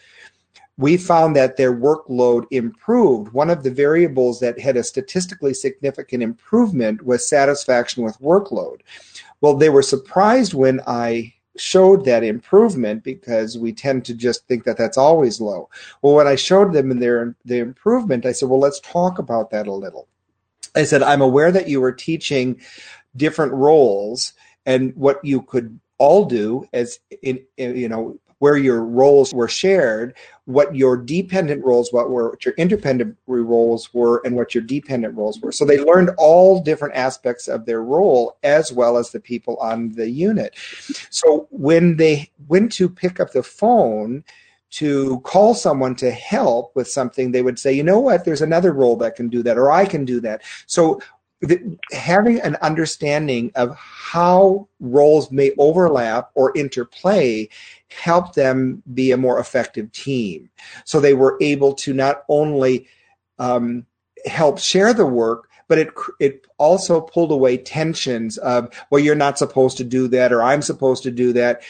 we 0.78 0.98
found 0.98 1.36
that 1.36 1.58
their 1.58 1.74
workload 1.74 2.46
improved. 2.52 3.32
One 3.32 3.50
of 3.50 3.64
the 3.64 3.72
variables 3.72 4.40
that 4.42 4.60
had 4.60 4.76
a 4.76 4.84
statistically 4.84 5.54
significant 5.54 6.22
improvement 6.22 7.06
was 7.06 7.28
satisfaction 7.28 8.04
with 8.04 8.20
workload. 8.20 8.82
Well, 9.42 9.56
they 9.56 9.70
were 9.70 9.82
surprised 9.82 10.54
when 10.54 10.82
I 10.86 11.34
showed 11.58 12.04
that 12.04 12.24
improvement 12.24 13.04
because 13.04 13.58
we 13.58 13.72
tend 13.72 14.04
to 14.06 14.14
just 14.14 14.46
think 14.48 14.66
that 14.66 14.78
that's 14.78 14.98
always 14.98 15.40
low. 15.40 15.70
Well, 16.02 16.16
when 16.16 16.28
I 16.28 16.36
showed 16.36 16.74
them 16.74 16.92
in 16.92 17.00
their 17.00 17.36
the 17.46 17.60
improvement, 17.60 18.26
I 18.26 18.34
said, 18.34 18.50
"Well, 18.50 18.60
let's 18.60 18.82
talk 18.82 19.20
about 19.20 19.52
that 19.52 19.68
a 19.68 19.74
little." 19.74 20.08
I 20.76 20.84
said, 20.84 21.02
"I'm 21.02 21.22
aware 21.22 21.52
that 21.54 21.70
you 21.70 21.80
were 21.80 21.94
teaching 21.94 22.60
different 23.16 23.54
roles 23.54 24.34
and 24.66 24.94
what 24.96 25.24
you 25.24 25.42
could 25.42 25.80
all 25.98 26.26
do 26.26 26.68
as 26.74 27.00
in, 27.22 27.40
in, 27.56 27.78
you 27.78 27.88
know 27.88 28.20
where 28.40 28.58
your 28.58 28.84
roles 28.84 29.34
were 29.34 29.48
shared, 29.48 30.16
what 30.46 30.76
your 30.76 30.98
dependent 30.98 31.64
roles 31.64 31.92
what 31.92 32.10
were, 32.10 32.32
what 32.32 32.46
your 32.46 32.54
independent 32.56 33.18
roles 33.28 33.94
were, 33.94 34.22
and 34.26 34.36
what 34.36 34.54
your 34.54 34.64
dependent 34.64 35.16
roles 35.16 35.40
were. 35.40 35.52
So 35.52 35.66
they 35.66 35.80
learned 35.80 36.12
all 36.18 36.62
different 36.62 36.96
aspects 36.96 37.48
of 37.48 37.66
their 37.66 37.82
role 37.82 38.38
as 38.44 38.72
well 38.72 38.98
as 38.98 39.12
the 39.12 39.20
people 39.20 39.58
on 39.58 39.94
the 39.94 40.10
unit. 40.10 40.56
So 41.10 41.48
when 41.50 41.96
they 41.98 42.32
went 42.48 42.72
to 42.74 42.90
pick 42.90 43.20
up 43.20 43.32
the 43.32 43.44
phone, 43.44 44.24
to 44.72 45.22
call 45.22 45.54
someone 45.54 45.96
to 45.96 46.12
help 46.12 46.76
with 46.76 46.90
something, 46.90 47.32
they 47.32 47.42
would 47.42 47.58
say, 47.58 47.72
you 47.72 47.84
know 47.84 48.00
what, 48.00 48.26
there's 48.26 48.42
another 48.42 48.74
role 48.74 48.98
that 48.98 49.16
can 49.16 49.30
do 49.30 49.42
that, 49.42 49.58
or 49.58 49.72
I 49.72 49.86
can 49.86 50.04
do 50.04 50.20
that. 50.20 50.42
So 50.66 51.00
the, 51.40 51.78
having 51.94 52.42
an 52.42 52.58
understanding 52.58 53.52
of 53.56 53.76
how 53.78 54.68
roles 54.80 55.32
may 55.32 55.52
overlap 55.58 56.32
or 56.36 56.52
interplay 56.58 57.48
helped 57.96 58.36
them 58.36 58.84
be 58.94 59.12
a 59.12 59.18
more 59.18 59.40
effective 59.40 59.92
team. 59.92 60.50
So 60.84 61.00
they 61.00 61.14
were 61.14 61.38
able 61.42 61.74
to 61.76 61.94
not 61.94 62.24
only 62.30 62.88
um, 63.40 63.86
help 64.26 64.60
share 64.60 64.94
the 64.94 65.06
work, 65.06 65.50
but 65.68 65.78
it 65.78 65.90
it 66.20 66.46
also 66.58 67.02
pulled 67.02 67.32
away 67.32 67.58
tensions 67.58 68.38
of 68.38 68.70
well 68.90 69.04
you're 69.04 69.16
not 69.16 69.38
supposed 69.38 69.78
to 69.78 69.84
do 69.84 70.08
that 70.10 70.32
or 70.32 70.44
I'm 70.44 70.62
supposed 70.62 71.04
to 71.04 71.12
do 71.12 71.34
that. 71.34 71.64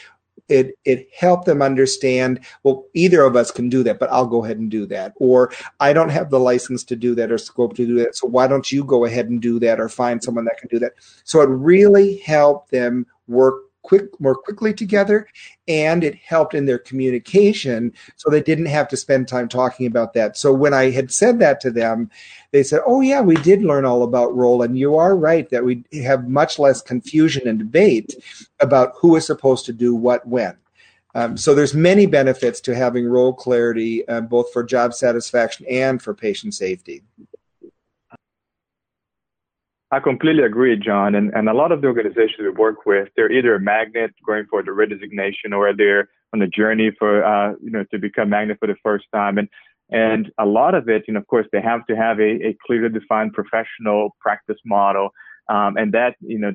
It 0.50 0.78
it 0.84 1.08
helped 1.18 1.46
them 1.46 1.62
understand 1.62 2.42
well 2.64 2.86
either 2.94 3.24
of 3.24 3.36
us 3.36 3.52
can 3.52 3.70
do 3.70 3.82
that 3.84 4.00
but 4.00 4.12
i'll 4.12 4.28
go 4.28 4.44
ahead 4.44 4.60
and 4.60 4.70
do 4.70 4.86
that. 4.88 5.14
Or 5.16 5.52
i 5.80 5.94
don't 5.94 6.10
have 6.10 6.30
the 6.30 6.40
license 6.40 6.84
to 6.86 6.96
do 6.96 7.16
that 7.16 7.32
or 7.32 7.38
scope 7.38 7.76
to 7.78 7.88
do 7.88 7.96
that 8.00 8.16
so 8.16 8.28
why 8.28 8.48
don't 8.48 8.72
you 8.72 8.84
go 8.84 9.06
ahead 9.06 9.30
and 9.30 9.42
do 9.42 9.60
that 9.60 9.80
or 9.80 9.90
find 9.90 10.22
someone 10.22 10.46
that 10.46 10.58
can 10.58 10.68
do 10.68 10.80
that? 10.80 10.94
So 11.24 11.42
it 11.42 11.50
really 11.50 12.18
helped 12.18 12.72
them 12.72 13.08
work 13.28 13.65
quick 13.86 14.20
more 14.20 14.36
quickly 14.36 14.74
together 14.74 15.28
and 15.68 16.04
it 16.04 16.16
helped 16.16 16.56
in 16.56 16.66
their 16.66 16.80
communication 16.80 17.94
so 18.16 18.30
they 18.30 18.42
didn't 18.42 18.66
have 18.66 18.88
to 18.88 18.98
spend 18.98 19.28
time 19.28 19.48
talking 19.48 19.86
about 19.86 20.14
that. 20.14 20.36
So 20.38 20.52
when 20.52 20.74
i 20.74 20.90
had 20.90 21.12
said 21.12 21.40
that 21.40 21.60
to 21.62 21.72
them 21.72 22.10
they 22.52 22.64
said 22.64 22.82
oh 22.86 23.02
yeah 23.02 23.22
we 23.22 23.36
did 23.36 23.62
learn 23.64 23.86
all 23.86 24.04
about 24.04 24.36
role 24.36 24.64
and 24.64 24.78
you 24.78 24.96
are 24.96 25.16
right 25.16 25.50
that 25.50 25.64
we 25.64 25.84
have 26.04 26.28
much 26.28 26.58
less 26.58 26.82
confusion 26.82 27.48
and 27.48 27.60
debate 27.60 28.16
about 28.60 28.94
who 29.00 29.16
is 29.16 29.26
supposed 29.26 29.66
to 29.66 29.74
do 29.74 29.96
what 29.96 30.28
when. 30.28 30.58
Um, 31.14 31.38
so 31.38 31.56
there's 31.56 31.74
many 31.74 32.08
benefits 32.08 32.60
to 32.62 32.76
having 32.76 33.08
role 33.08 33.34
clarity 33.34 34.06
uh, 34.08 34.22
both 34.22 34.52
for 34.52 34.64
job 34.64 34.94
satisfaction 34.94 35.66
and 35.70 36.02
for 36.02 36.14
patient 36.14 36.54
safety 36.54 37.04
I 39.96 40.02
completely 40.02 40.44
agree, 40.44 40.76
John. 40.76 41.16
And, 41.16 41.34
and 41.34 41.48
a 41.48 41.54
lot 41.54 41.72
of 41.72 41.80
the 41.80 41.88
organizations 41.88 42.40
we 42.40 42.50
work 42.50 42.86
with, 42.86 43.08
they're 43.16 43.32
either 43.32 43.56
a 43.56 43.62
magnet 43.62 44.12
going 44.28 44.46
for 44.50 44.62
the 44.62 44.72
redesignation 44.72 45.56
or 45.56 45.74
they're 45.74 46.10
on 46.34 46.42
a 46.42 46.48
journey 46.48 46.92
for, 47.00 47.24
uh, 47.24 47.54
you 47.64 47.72
know, 47.72 47.86
to 47.92 47.98
become 47.98 48.30
magnet 48.30 48.58
for 48.60 48.68
the 48.68 48.76
first 48.84 49.06
time. 49.14 49.38
And, 49.38 49.48
and 49.90 50.34
a 50.38 50.46
lot 50.46 50.76
of 50.76 50.90
it, 50.90 51.04
know, 51.08 51.22
of 51.22 51.28
course, 51.28 51.48
they 51.54 51.62
have 51.62 51.86
to 51.86 51.96
have 51.96 52.20
a, 52.20 52.46
a 52.46 52.58
clearly 52.68 52.90
defined 52.90 53.32
professional 53.32 54.10
practice 54.20 54.58
model. 54.66 55.12
Um, 55.48 55.78
and 55.78 55.94
that, 55.94 56.16
you 56.20 56.40
know, 56.40 56.52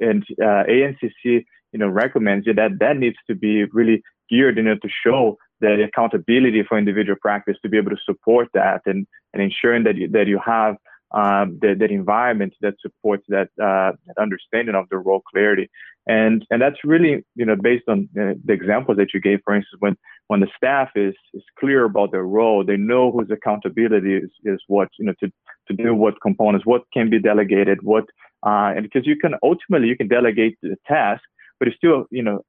and 0.00 0.24
uh, 0.42 0.64
ANCC, 0.68 1.12
you 1.22 1.78
know, 1.78 1.86
recommends 1.86 2.46
that 2.46 2.78
that 2.80 2.96
needs 2.96 3.18
to 3.28 3.36
be 3.36 3.66
really 3.66 4.02
geared, 4.28 4.56
you 4.56 4.64
know, 4.64 4.74
to 4.74 4.88
show 5.06 5.38
the 5.60 5.84
accountability 5.84 6.64
for 6.68 6.76
individual 6.76 7.18
practice 7.22 7.56
to 7.62 7.68
be 7.68 7.76
able 7.76 7.90
to 7.90 8.02
support 8.04 8.48
that 8.54 8.80
and, 8.86 9.06
and 9.32 9.42
ensuring 9.44 9.84
that 9.84 9.94
you, 9.94 10.08
that 10.08 10.26
you 10.26 10.40
have 10.44 10.74
um, 11.12 11.58
that, 11.62 11.78
that 11.80 11.90
environment 11.90 12.54
that 12.60 12.74
supports 12.80 13.24
that, 13.28 13.48
uh, 13.60 13.92
that 14.06 14.18
understanding 14.18 14.74
of 14.74 14.88
the 14.90 14.98
role 14.98 15.22
clarity. 15.30 15.68
And, 16.06 16.44
and 16.50 16.62
that's 16.62 16.78
really, 16.84 17.24
you 17.34 17.44
know, 17.44 17.56
based 17.56 17.84
on 17.88 18.08
uh, 18.18 18.34
the 18.44 18.52
examples 18.52 18.96
that 18.96 19.12
you 19.12 19.20
gave, 19.20 19.40
for 19.44 19.54
instance, 19.54 19.78
when, 19.80 19.96
when 20.28 20.40
the 20.40 20.48
staff 20.56 20.88
is, 20.94 21.14
is 21.34 21.42
clear 21.58 21.84
about 21.84 22.12
their 22.12 22.24
role, 22.24 22.64
they 22.64 22.76
know 22.76 23.12
whose 23.12 23.30
accountability 23.30 24.16
is, 24.16 24.30
is 24.44 24.60
what, 24.66 24.88
you 24.98 25.06
know, 25.06 25.14
to, 25.20 25.30
to 25.68 25.74
do 25.74 25.94
what 25.94 26.20
components, 26.22 26.66
what 26.66 26.82
can 26.92 27.10
be 27.10 27.20
delegated, 27.20 27.78
what, 27.82 28.04
uh, 28.44 28.72
and 28.74 28.84
because 28.84 29.06
you 29.06 29.16
can 29.16 29.34
ultimately, 29.42 29.88
you 29.88 29.96
can 29.96 30.08
delegate 30.08 30.56
the 30.62 30.76
task, 30.86 31.22
but 31.58 31.66
you're 31.66 31.74
still, 31.76 32.06
you 32.10 32.22
know, 32.22 32.42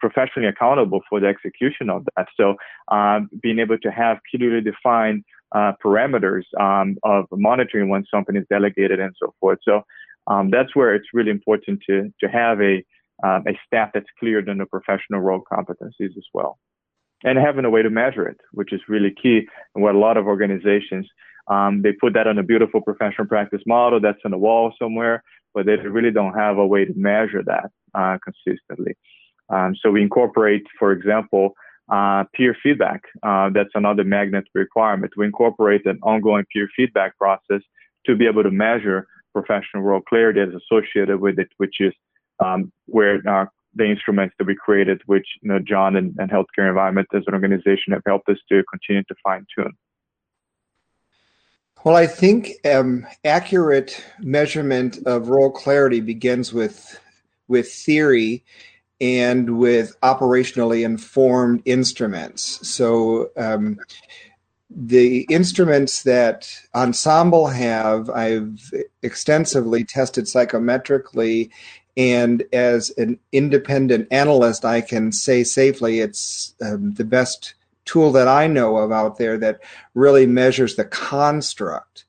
professionally 0.00 0.48
accountable 0.48 1.00
for 1.08 1.20
the 1.20 1.28
execution 1.28 1.88
of 1.88 2.04
that. 2.16 2.26
So, 2.36 2.56
um, 2.88 3.30
being 3.40 3.60
able 3.60 3.78
to 3.78 3.90
have 3.90 4.18
clearly 4.28 4.60
defined 4.60 5.24
uh, 5.52 5.72
parameters 5.84 6.44
um, 6.60 6.96
of 7.02 7.26
monitoring 7.32 7.88
when 7.88 8.04
something 8.12 8.36
is 8.36 8.44
delegated 8.50 9.00
and 9.00 9.14
so 9.20 9.34
forth. 9.40 9.58
So 9.62 9.82
um, 10.26 10.50
that's 10.50 10.74
where 10.76 10.94
it's 10.94 11.08
really 11.14 11.30
important 11.30 11.80
to 11.88 12.12
to 12.20 12.28
have 12.28 12.60
a 12.60 12.84
um, 13.24 13.44
a 13.48 13.58
staff 13.66 13.90
that's 13.94 14.06
cleared 14.18 14.46
the 14.46 14.66
professional 14.66 15.20
role 15.20 15.42
competencies 15.50 16.16
as 16.16 16.26
well, 16.32 16.58
and 17.24 17.38
having 17.38 17.64
a 17.64 17.70
way 17.70 17.82
to 17.82 17.90
measure 17.90 18.26
it, 18.28 18.40
which 18.52 18.72
is 18.72 18.80
really 18.88 19.12
key. 19.22 19.48
And 19.74 19.82
what 19.82 19.94
a 19.94 19.98
lot 19.98 20.16
of 20.16 20.26
organizations 20.26 21.06
um, 21.48 21.82
they 21.82 21.92
put 21.92 22.12
that 22.14 22.26
on 22.26 22.38
a 22.38 22.42
beautiful 22.42 22.80
professional 22.80 23.26
practice 23.26 23.62
model 23.66 24.00
that's 24.00 24.18
on 24.24 24.30
the 24.30 24.38
wall 24.38 24.72
somewhere, 24.78 25.22
but 25.54 25.66
they 25.66 25.76
really 25.76 26.10
don't 26.10 26.34
have 26.34 26.58
a 26.58 26.66
way 26.66 26.84
to 26.84 26.92
measure 26.94 27.42
that 27.44 27.70
uh, 27.94 28.18
consistently. 28.22 28.94
Um, 29.48 29.74
so 29.80 29.90
we 29.90 30.02
incorporate, 30.02 30.64
for 30.78 30.92
example, 30.92 31.54
uh, 31.88 32.24
peer 32.34 32.56
feedback. 32.62 33.02
Uh, 33.22 33.50
that's 33.50 33.70
another 33.74 34.04
magnet 34.04 34.44
requirement. 34.54 35.12
We 35.16 35.26
incorporate 35.26 35.86
an 35.86 35.98
ongoing 36.02 36.44
peer 36.52 36.68
feedback 36.76 37.16
process 37.16 37.62
to 38.06 38.16
be 38.16 38.26
able 38.26 38.42
to 38.42 38.50
measure 38.50 39.06
professional 39.32 39.82
role 39.82 40.00
clarity 40.00 40.40
as 40.40 40.48
associated 40.48 41.20
with 41.20 41.38
it, 41.38 41.48
which 41.58 41.76
is 41.80 41.92
um, 42.44 42.72
where 42.86 43.20
uh, 43.28 43.46
the 43.74 43.84
instruments 43.84 44.34
that 44.38 44.46
we 44.46 44.54
created, 44.54 45.00
which 45.06 45.26
you 45.42 45.48
know, 45.48 45.58
John 45.58 45.96
and, 45.96 46.14
and 46.18 46.30
Healthcare 46.30 46.68
Environment 46.68 47.08
as 47.14 47.22
an 47.26 47.34
organization 47.34 47.92
have 47.92 48.02
helped 48.06 48.28
us 48.28 48.38
to 48.50 48.62
continue 48.70 49.02
to 49.04 49.14
fine 49.22 49.46
tune. 49.56 49.72
Well, 51.84 51.94
I 51.94 52.06
think 52.06 52.50
um, 52.66 53.06
accurate 53.24 54.04
measurement 54.18 54.98
of 55.06 55.28
role 55.28 55.50
clarity 55.50 56.00
begins 56.00 56.52
with 56.52 57.00
with 57.46 57.72
theory 57.72 58.44
and 59.00 59.58
with 59.58 59.98
operationally 60.00 60.84
informed 60.84 61.62
instruments. 61.64 62.66
So 62.68 63.30
um, 63.36 63.78
the 64.70 65.20
instruments 65.30 66.02
that 66.02 66.50
OnSomble 66.74 67.52
have, 67.52 68.10
I've 68.10 68.72
extensively 69.02 69.84
tested 69.84 70.24
psychometrically. 70.24 71.50
And 71.96 72.44
as 72.52 72.90
an 72.98 73.18
independent 73.32 74.08
analyst, 74.10 74.64
I 74.64 74.80
can 74.80 75.12
say 75.12 75.42
safely 75.44 76.00
it's 76.00 76.54
um, 76.60 76.94
the 76.94 77.04
best 77.04 77.54
tool 77.84 78.12
that 78.12 78.28
I 78.28 78.46
know 78.46 78.76
of 78.76 78.92
out 78.92 79.16
there 79.18 79.38
that 79.38 79.60
really 79.94 80.26
measures 80.26 80.76
the 80.76 80.84
construct 80.84 82.04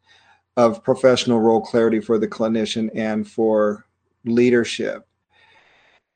of 0.58 0.84
professional 0.84 1.40
role 1.40 1.62
clarity 1.62 2.02
for 2.02 2.20
the 2.20 2.28
clinician 2.28 2.90
and 2.94 3.26
for 3.28 3.86
leadership. 4.26 5.08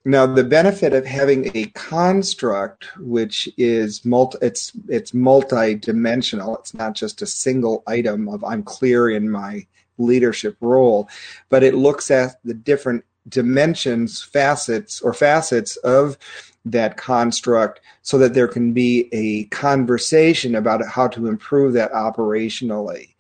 Now, 0.05 0.25
the 0.25 0.43
benefit 0.43 0.93
of 0.93 1.05
having 1.05 1.49
a 1.55 1.67
construct 1.67 2.89
which 2.97 3.49
is 3.57 4.03
multi, 4.03 4.37
it's 4.41 4.73
it's 4.89 5.13
multi-dimensional. 5.13 6.57
It's 6.57 6.73
not 6.73 6.93
just 6.93 7.21
a 7.21 7.25
single 7.25 7.83
item 7.87 8.27
of 8.27 8.43
I'm 8.43 8.63
clear 8.63 9.09
in 9.09 9.29
my 9.29 9.65
leadership 9.97 10.57
role, 10.59 11.07
but 11.49 11.63
it 11.63 11.75
looks 11.75 12.11
at 12.11 12.35
the 12.43 12.53
different 12.53 13.05
dimensions, 13.29 14.21
facets, 14.21 14.99
or 15.01 15.13
facets 15.13 15.77
of 15.77 16.17
that 16.65 16.97
construct 16.97 17.79
so 18.01 18.17
that 18.17 18.33
there 18.33 18.47
can 18.47 18.73
be 18.73 19.07
a 19.13 19.45
conversation 19.45 20.55
about 20.55 20.85
how 20.85 21.07
to 21.07 21.27
improve 21.27 21.73
that 21.73 21.93
operationally. 21.93 23.12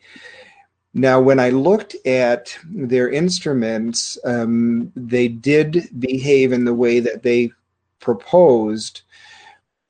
Now, 0.93 1.19
when 1.19 1.39
I 1.39 1.49
looked 1.49 1.95
at 2.05 2.55
their 2.65 3.09
instruments, 3.09 4.17
um, 4.23 4.91
they 4.95 5.27
did 5.27 5.89
behave 5.99 6.51
in 6.51 6.65
the 6.65 6.73
way 6.73 6.99
that 6.99 7.23
they 7.23 7.51
proposed 7.99 9.01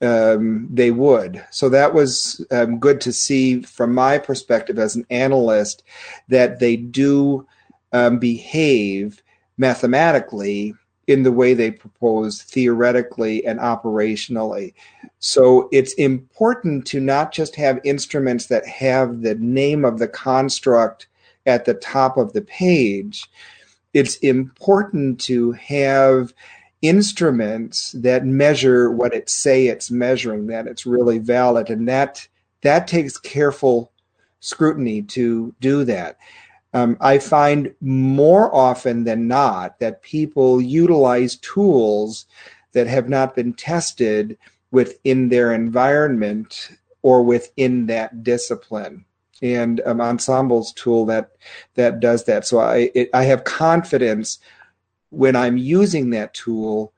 um, 0.01 0.67
they 0.71 0.91
would. 0.91 1.43
So 1.49 1.69
that 1.69 1.93
was 1.93 2.45
um, 2.51 2.79
good 2.79 3.01
to 3.01 3.13
see 3.13 3.61
from 3.61 3.93
my 3.93 4.17
perspective 4.17 4.77
as 4.77 4.95
an 4.95 5.05
analyst 5.09 5.83
that 6.27 6.59
they 6.59 6.75
do 6.75 7.47
um, 7.91 8.19
behave 8.19 9.21
mathematically 9.57 10.73
in 11.07 11.23
the 11.23 11.31
way 11.31 11.53
they 11.53 11.71
propose 11.71 12.41
theoretically 12.41 13.45
and 13.45 13.59
operationally. 13.59 14.73
So 15.19 15.67
it's 15.71 15.93
important 15.93 16.85
to 16.87 16.99
not 16.99 17.31
just 17.31 17.55
have 17.55 17.79
instruments 17.83 18.47
that 18.47 18.65
have 18.67 19.21
the 19.21 19.35
name 19.35 19.83
of 19.83 19.99
the 19.99 20.07
construct 20.07 21.07
at 21.45 21.65
the 21.65 21.73
top 21.73 22.17
of 22.17 22.33
the 22.33 22.41
page. 22.41 23.29
It's 23.93 24.15
important 24.17 25.19
to 25.21 25.51
have 25.53 26.33
instruments 26.81 27.93
that 27.93 28.25
measure 28.25 28.91
what 28.91 29.13
it 29.13 29.29
say 29.29 29.67
it's 29.67 29.91
measuring, 29.91 30.47
that 30.47 30.67
it's 30.67 30.85
really 30.85 31.17
valid. 31.17 31.69
And 31.69 31.87
that 31.87 32.27
that 32.61 32.87
takes 32.87 33.17
careful 33.17 33.91
scrutiny 34.39 35.01
to 35.01 35.53
do 35.59 35.85
that. 35.85 36.17
Um, 36.73 36.97
I 36.99 37.19
find 37.19 37.73
more 37.81 38.53
often 38.53 39.03
than 39.03 39.27
not 39.27 39.79
that 39.79 40.01
people 40.01 40.61
utilize 40.61 41.35
tools 41.37 42.25
that 42.71 42.87
have 42.87 43.09
not 43.09 43.35
been 43.35 43.53
tested 43.53 44.37
within 44.71 45.29
their 45.29 45.53
environment 45.53 46.71
or 47.03 47.21
within 47.21 47.85
that 47.85 48.23
discipline. 48.23 49.05
And 49.41 49.81
um, 49.85 49.99
OnSomble's 49.99 50.73
tool 50.73 51.05
that 51.07 51.31
that 51.75 51.99
does 51.99 52.23
that. 52.25 52.47
So 52.47 52.59
i 52.59 52.89
it, 52.95 53.09
i 53.13 53.23
have 53.23 53.43
confidence 53.43 54.39
when 55.09 55.35
i'm 55.35 55.57
using 55.57 56.09
that 56.11 56.33
tool 56.33 56.93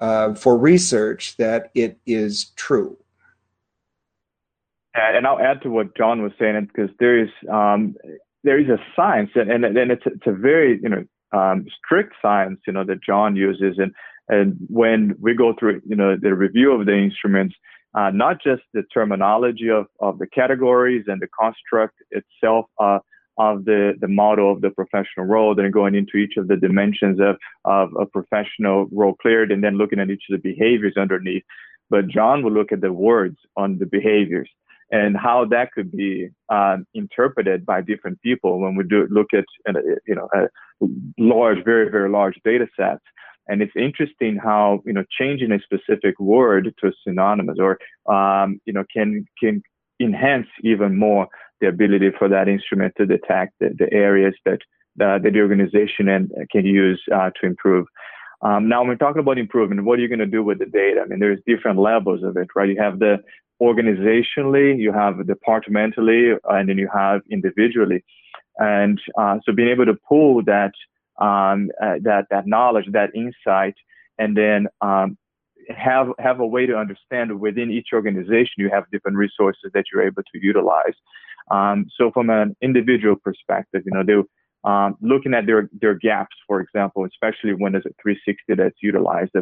uh, 0.00 0.34
for 0.34 0.56
research 0.56 1.36
that 1.36 1.70
it 1.74 1.98
is 2.06 2.46
true. 2.56 2.96
And 4.94 5.26
I'll 5.26 5.38
add 5.38 5.62
to 5.62 5.70
what 5.70 5.96
John 5.96 6.22
was 6.22 6.32
saying 6.38 6.68
because 6.74 6.90
there 6.98 7.18
is 7.18 7.28
um, 7.48 7.94
there 8.44 8.58
is 8.58 8.68
a 8.68 8.78
science 8.96 9.30
and 9.34 9.50
and, 9.50 9.64
and 9.64 9.90
it's 9.90 10.02
it's 10.06 10.26
a 10.26 10.32
very 10.32 10.78
you 10.82 10.88
know 10.88 11.04
um, 11.32 11.66
strict 11.84 12.14
science 12.20 12.60
you 12.66 12.72
know 12.72 12.84
that 12.84 13.02
John 13.02 13.36
uses 13.36 13.78
and 13.78 13.92
and 14.28 14.56
when 14.68 15.14
we 15.20 15.34
go 15.34 15.54
through 15.58 15.80
you 15.86 15.96
know 15.96 16.16
the 16.20 16.34
review 16.34 16.72
of 16.72 16.86
the 16.86 16.96
instruments 16.96 17.54
uh, 17.94 18.10
not 18.12 18.36
just 18.42 18.62
the 18.72 18.82
terminology 18.94 19.68
of, 19.68 19.86
of 20.00 20.18
the 20.18 20.26
categories 20.26 21.04
and 21.08 21.20
the 21.20 21.26
construct 21.38 21.96
itself 22.10 22.66
uh, 22.78 22.98
of 23.38 23.64
the, 23.64 23.94
the 24.00 24.08
model 24.08 24.52
of 24.52 24.60
the 24.60 24.70
professional 24.70 25.26
role, 25.26 25.54
then 25.54 25.70
going 25.70 25.94
into 25.94 26.16
each 26.16 26.34
of 26.36 26.46
the 26.46 26.56
dimensions 26.56 27.18
of, 27.20 27.36
of 27.64 27.90
a 27.98 28.06
professional 28.06 28.86
role 28.92 29.14
cleared, 29.14 29.50
and 29.50 29.64
then 29.64 29.78
looking 29.78 29.98
at 29.98 30.10
each 30.10 30.24
of 30.30 30.40
the 30.40 30.50
behaviors 30.52 30.94
underneath. 30.96 31.42
But 31.88 32.06
John 32.06 32.44
will 32.44 32.52
look 32.52 32.70
at 32.70 32.80
the 32.80 32.92
words 32.92 33.38
on 33.56 33.78
the 33.78 33.86
behaviors 33.86 34.50
and 34.90 35.16
how 35.16 35.44
that 35.46 35.72
could 35.72 35.92
be 35.92 36.28
um, 36.48 36.86
interpreted 36.94 37.64
by 37.64 37.80
different 37.80 38.20
people 38.22 38.60
when 38.60 38.74
we 38.74 38.84
do 38.84 39.06
look 39.10 39.28
at 39.32 39.44
you 40.06 40.14
know 40.14 40.28
large, 41.18 41.64
very 41.64 41.90
very 41.90 42.10
large 42.10 42.38
data 42.44 42.66
sets. 42.76 43.02
And 43.48 43.62
it's 43.62 43.72
interesting 43.76 44.36
how 44.36 44.80
you 44.84 44.92
know 44.92 45.04
changing 45.18 45.52
a 45.52 45.60
specific 45.60 46.18
word 46.18 46.72
to 46.80 46.92
synonymous 47.06 47.58
or 47.58 47.78
um, 48.12 48.60
you 48.64 48.72
know 48.72 48.84
can 48.92 49.24
can 49.42 49.62
enhance 50.00 50.46
even 50.62 50.98
more 50.98 51.28
the 51.60 51.68
ability 51.68 52.10
for 52.18 52.28
that 52.28 52.48
instrument 52.48 52.94
to 52.96 53.06
detect 53.06 53.52
the, 53.60 53.70
the 53.78 53.92
areas 53.92 54.34
that 54.44 54.60
uh, 55.00 55.18
that 55.18 55.32
the 55.32 55.40
organization 55.40 56.08
and 56.08 56.30
can 56.50 56.64
use 56.64 57.00
uh, 57.14 57.30
to 57.40 57.46
improve. 57.46 57.86
Um, 58.42 58.68
now, 58.68 58.80
when 58.80 58.88
we're 58.88 58.96
talking 58.96 59.20
about 59.20 59.38
improvement, 59.38 59.84
what 59.84 59.98
are 59.98 60.02
you 60.02 60.08
going 60.08 60.18
to 60.18 60.26
do 60.26 60.42
with 60.42 60.58
the 60.58 60.66
data? 60.66 61.02
I 61.02 61.06
mean, 61.06 61.20
there's 61.20 61.40
different 61.46 61.78
levels 61.78 62.22
of 62.22 62.36
it, 62.36 62.48
right? 62.56 62.68
You 62.68 62.80
have 62.80 62.98
the 62.98 63.18
organizationally, 63.60 64.78
you 64.78 64.92
have 64.92 65.26
departmentally, 65.26 66.32
and 66.44 66.68
then 66.68 66.78
you 66.78 66.88
have 66.92 67.20
individually. 67.30 68.04
And 68.58 69.00
uh, 69.18 69.38
so 69.44 69.52
being 69.52 69.68
able 69.68 69.86
to 69.86 69.96
pull 70.08 70.42
that 70.44 70.72
um, 71.20 71.70
uh, 71.82 71.96
that 72.02 72.26
that 72.30 72.46
knowledge, 72.46 72.86
that 72.92 73.10
insight, 73.14 73.74
and 74.18 74.36
then 74.36 74.66
um, 74.80 75.18
have 75.68 76.08
have 76.18 76.40
a 76.40 76.46
way 76.46 76.66
to 76.66 76.76
understand 76.76 77.40
within 77.40 77.70
each 77.70 77.88
organization 77.92 78.54
you 78.56 78.70
have 78.70 78.84
different 78.90 79.16
resources 79.16 79.70
that 79.74 79.84
you're 79.92 80.06
able 80.06 80.22
to 80.22 80.40
utilize. 80.40 80.94
Um, 81.50 81.86
so 81.96 82.10
from 82.12 82.30
an 82.30 82.56
individual 82.62 83.16
perspective, 83.16 83.82
you 83.84 83.92
know, 83.92 84.04
they 84.04 84.22
um, 84.68 84.96
looking 85.00 85.34
at 85.34 85.46
their 85.46 85.68
their 85.80 85.94
gaps, 85.94 86.36
for 86.46 86.60
example, 86.60 87.04
especially 87.04 87.54
when 87.54 87.72
there's 87.72 87.86
a 87.86 87.94
360 88.02 88.54
that's 88.54 88.82
utilized, 88.82 89.32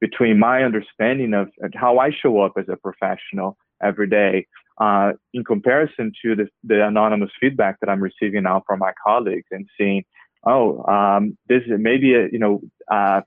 between 0.00 0.38
my 0.38 0.62
understanding 0.62 1.34
of 1.34 1.48
how 1.74 1.98
I 1.98 2.10
show 2.10 2.40
up 2.40 2.52
as 2.58 2.66
a 2.68 2.76
professional 2.76 3.56
every 3.82 4.08
day 4.08 4.46
uh, 4.78 5.12
in 5.32 5.44
comparison 5.44 6.12
to 6.22 6.36
the, 6.36 6.48
the 6.64 6.86
anonymous 6.86 7.30
feedback 7.40 7.80
that 7.80 7.88
I'm 7.88 8.02
receiving 8.02 8.42
now 8.42 8.62
from 8.66 8.78
my 8.78 8.92
colleagues 9.04 9.46
and 9.50 9.66
seeing, 9.78 10.04
oh, 10.46 10.82
um, 10.84 11.36
this 11.48 11.62
is 11.66 11.72
maybe, 11.78 12.14
a, 12.14 12.28
you 12.30 12.38
know, 12.38 12.60
uh, 12.90 13.22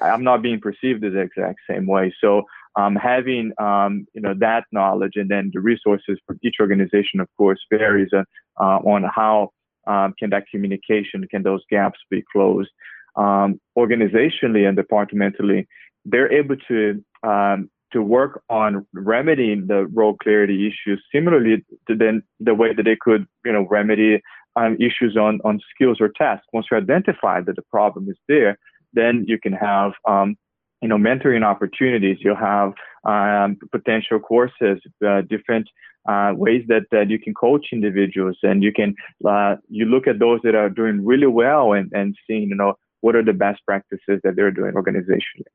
I'm 0.00 0.24
not 0.24 0.42
being 0.42 0.60
perceived 0.60 1.04
as 1.04 1.12
the 1.12 1.20
exact 1.20 1.58
same 1.68 1.86
way. 1.86 2.14
So 2.20 2.42
um, 2.76 2.96
having, 2.96 3.52
um, 3.58 4.06
you 4.14 4.20
know, 4.20 4.34
that 4.38 4.64
knowledge 4.72 5.12
and 5.16 5.28
then 5.28 5.50
the 5.52 5.60
resources 5.60 6.18
for 6.26 6.36
each 6.42 6.56
organization, 6.60 7.20
of 7.20 7.28
course, 7.36 7.60
varies 7.70 8.10
uh, 8.12 8.24
uh 8.60 8.78
on 8.78 9.04
how 9.14 9.50
um, 9.86 10.14
can 10.18 10.30
that 10.30 10.46
communication, 10.50 11.26
can 11.30 11.42
those 11.42 11.62
gaps 11.70 11.98
be 12.10 12.22
closed. 12.32 12.70
Um, 13.16 13.60
organizationally 13.76 14.66
and 14.66 14.76
departmentally, 14.76 15.68
they're 16.04 16.32
able 16.32 16.56
to 16.68 17.04
um, 17.22 17.70
to 17.94 18.02
work 18.02 18.42
on 18.50 18.86
remedying 18.92 19.66
the 19.68 19.86
role 19.86 20.16
clarity 20.22 20.58
issues 20.70 21.02
similarly 21.14 21.64
to 21.88 21.94
then 21.96 22.22
the 22.40 22.54
way 22.54 22.74
that 22.74 22.82
they 22.82 22.98
could, 23.00 23.26
you 23.44 23.52
know, 23.52 23.66
remedy 23.70 24.20
um, 24.56 24.76
issues 24.88 25.16
on, 25.16 25.40
on 25.44 25.60
skills 25.72 25.98
or 26.00 26.08
tasks. 26.08 26.46
Once 26.52 26.66
you 26.70 26.76
identify 26.76 27.40
that 27.40 27.56
the 27.56 27.66
problem 27.70 28.08
is 28.08 28.18
there, 28.28 28.58
then 28.92 29.24
you 29.26 29.38
can 29.44 29.52
have, 29.52 29.92
um, 30.06 30.36
you 30.82 30.88
know, 30.88 30.96
mentoring 30.96 31.44
opportunities. 31.44 32.18
You'll 32.20 32.36
have 32.54 32.72
um, 33.04 33.56
potential 33.72 34.18
courses, 34.18 34.78
uh, 35.06 35.22
different 35.22 35.68
uh, 36.08 36.32
ways 36.34 36.64
that, 36.68 36.82
that 36.90 37.08
you 37.08 37.18
can 37.18 37.32
coach 37.32 37.66
individuals, 37.72 38.36
and 38.42 38.62
you 38.62 38.72
can 38.72 38.94
uh, 39.26 39.56
you 39.68 39.86
look 39.86 40.06
at 40.06 40.18
those 40.18 40.40
that 40.44 40.54
are 40.54 40.68
doing 40.68 41.04
really 41.04 41.26
well 41.26 41.72
and, 41.72 41.90
and 41.92 42.14
seeing, 42.26 42.48
you 42.50 42.54
know, 42.54 42.74
what 43.00 43.16
are 43.16 43.24
the 43.24 43.32
best 43.32 43.60
practices 43.64 44.20
that 44.24 44.34
they're 44.36 44.50
doing 44.50 44.74
organizationally. 44.74 45.50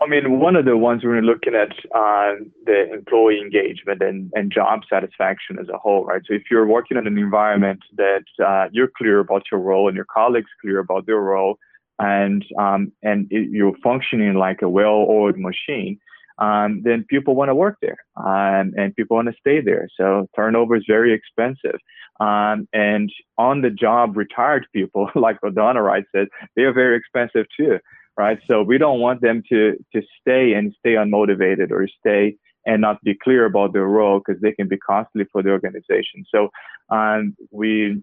I 0.00 0.06
mean, 0.06 0.38
one 0.40 0.56
of 0.56 0.64
the 0.64 0.76
ones 0.76 1.02
we're 1.04 1.22
looking 1.22 1.54
at 1.54 1.72
uh, 1.94 2.34
the 2.66 2.92
employee 2.92 3.40
engagement 3.40 4.02
and, 4.02 4.30
and 4.34 4.52
job 4.52 4.80
satisfaction 4.90 5.58
as 5.60 5.68
a 5.68 5.78
whole, 5.78 6.04
right? 6.04 6.20
So 6.26 6.34
if 6.34 6.42
you're 6.50 6.66
working 6.66 6.96
in 6.96 7.06
an 7.06 7.16
environment 7.16 7.80
that 7.96 8.24
uh, 8.44 8.68
you're 8.72 8.90
clear 8.96 9.20
about 9.20 9.44
your 9.50 9.60
role 9.60 9.88
and 9.88 9.96
your 9.96 10.06
colleagues 10.12 10.50
clear 10.60 10.78
about 10.80 11.06
their 11.06 11.20
role, 11.20 11.58
and 11.98 12.44
um, 12.58 12.92
and 13.02 13.28
it, 13.30 13.50
you're 13.50 13.76
functioning 13.82 14.34
like 14.34 14.62
a 14.62 14.68
well-oiled 14.68 15.38
machine, 15.38 15.98
um, 16.38 16.82
then 16.84 17.04
people 17.08 17.36
want 17.36 17.50
to 17.50 17.54
work 17.54 17.78
there 17.80 17.98
um, 18.16 18.72
and 18.76 18.96
people 18.96 19.16
want 19.16 19.28
to 19.28 19.34
stay 19.38 19.60
there. 19.60 19.88
So 19.96 20.28
turnover 20.34 20.76
is 20.76 20.84
very 20.88 21.14
expensive. 21.14 21.78
Um, 22.20 22.68
and 22.72 23.12
on 23.38 23.62
the 23.62 23.70
job 23.70 24.16
retired 24.16 24.66
people, 24.72 25.08
like 25.14 25.38
O'Donnell 25.44 25.82
Wright 25.82 26.04
said, 26.14 26.28
they 26.56 26.62
are 26.62 26.72
very 26.72 26.96
expensive 26.96 27.46
too 27.56 27.78
right? 28.16 28.38
So 28.46 28.62
we 28.62 28.78
don't 28.78 29.00
want 29.00 29.20
them 29.20 29.42
to 29.48 29.76
to 29.94 30.02
stay 30.20 30.54
and 30.54 30.74
stay 30.78 30.94
unmotivated 30.94 31.70
or 31.70 31.88
stay 32.00 32.36
and 32.66 32.80
not 32.80 33.02
be 33.02 33.14
clear 33.14 33.44
about 33.44 33.72
their 33.72 33.86
role 33.86 34.20
because 34.20 34.40
they 34.40 34.52
can 34.52 34.68
be 34.68 34.78
costly 34.78 35.24
for 35.30 35.42
the 35.42 35.50
organization. 35.50 36.24
So 36.34 36.48
um, 36.88 37.36
we, 37.50 38.02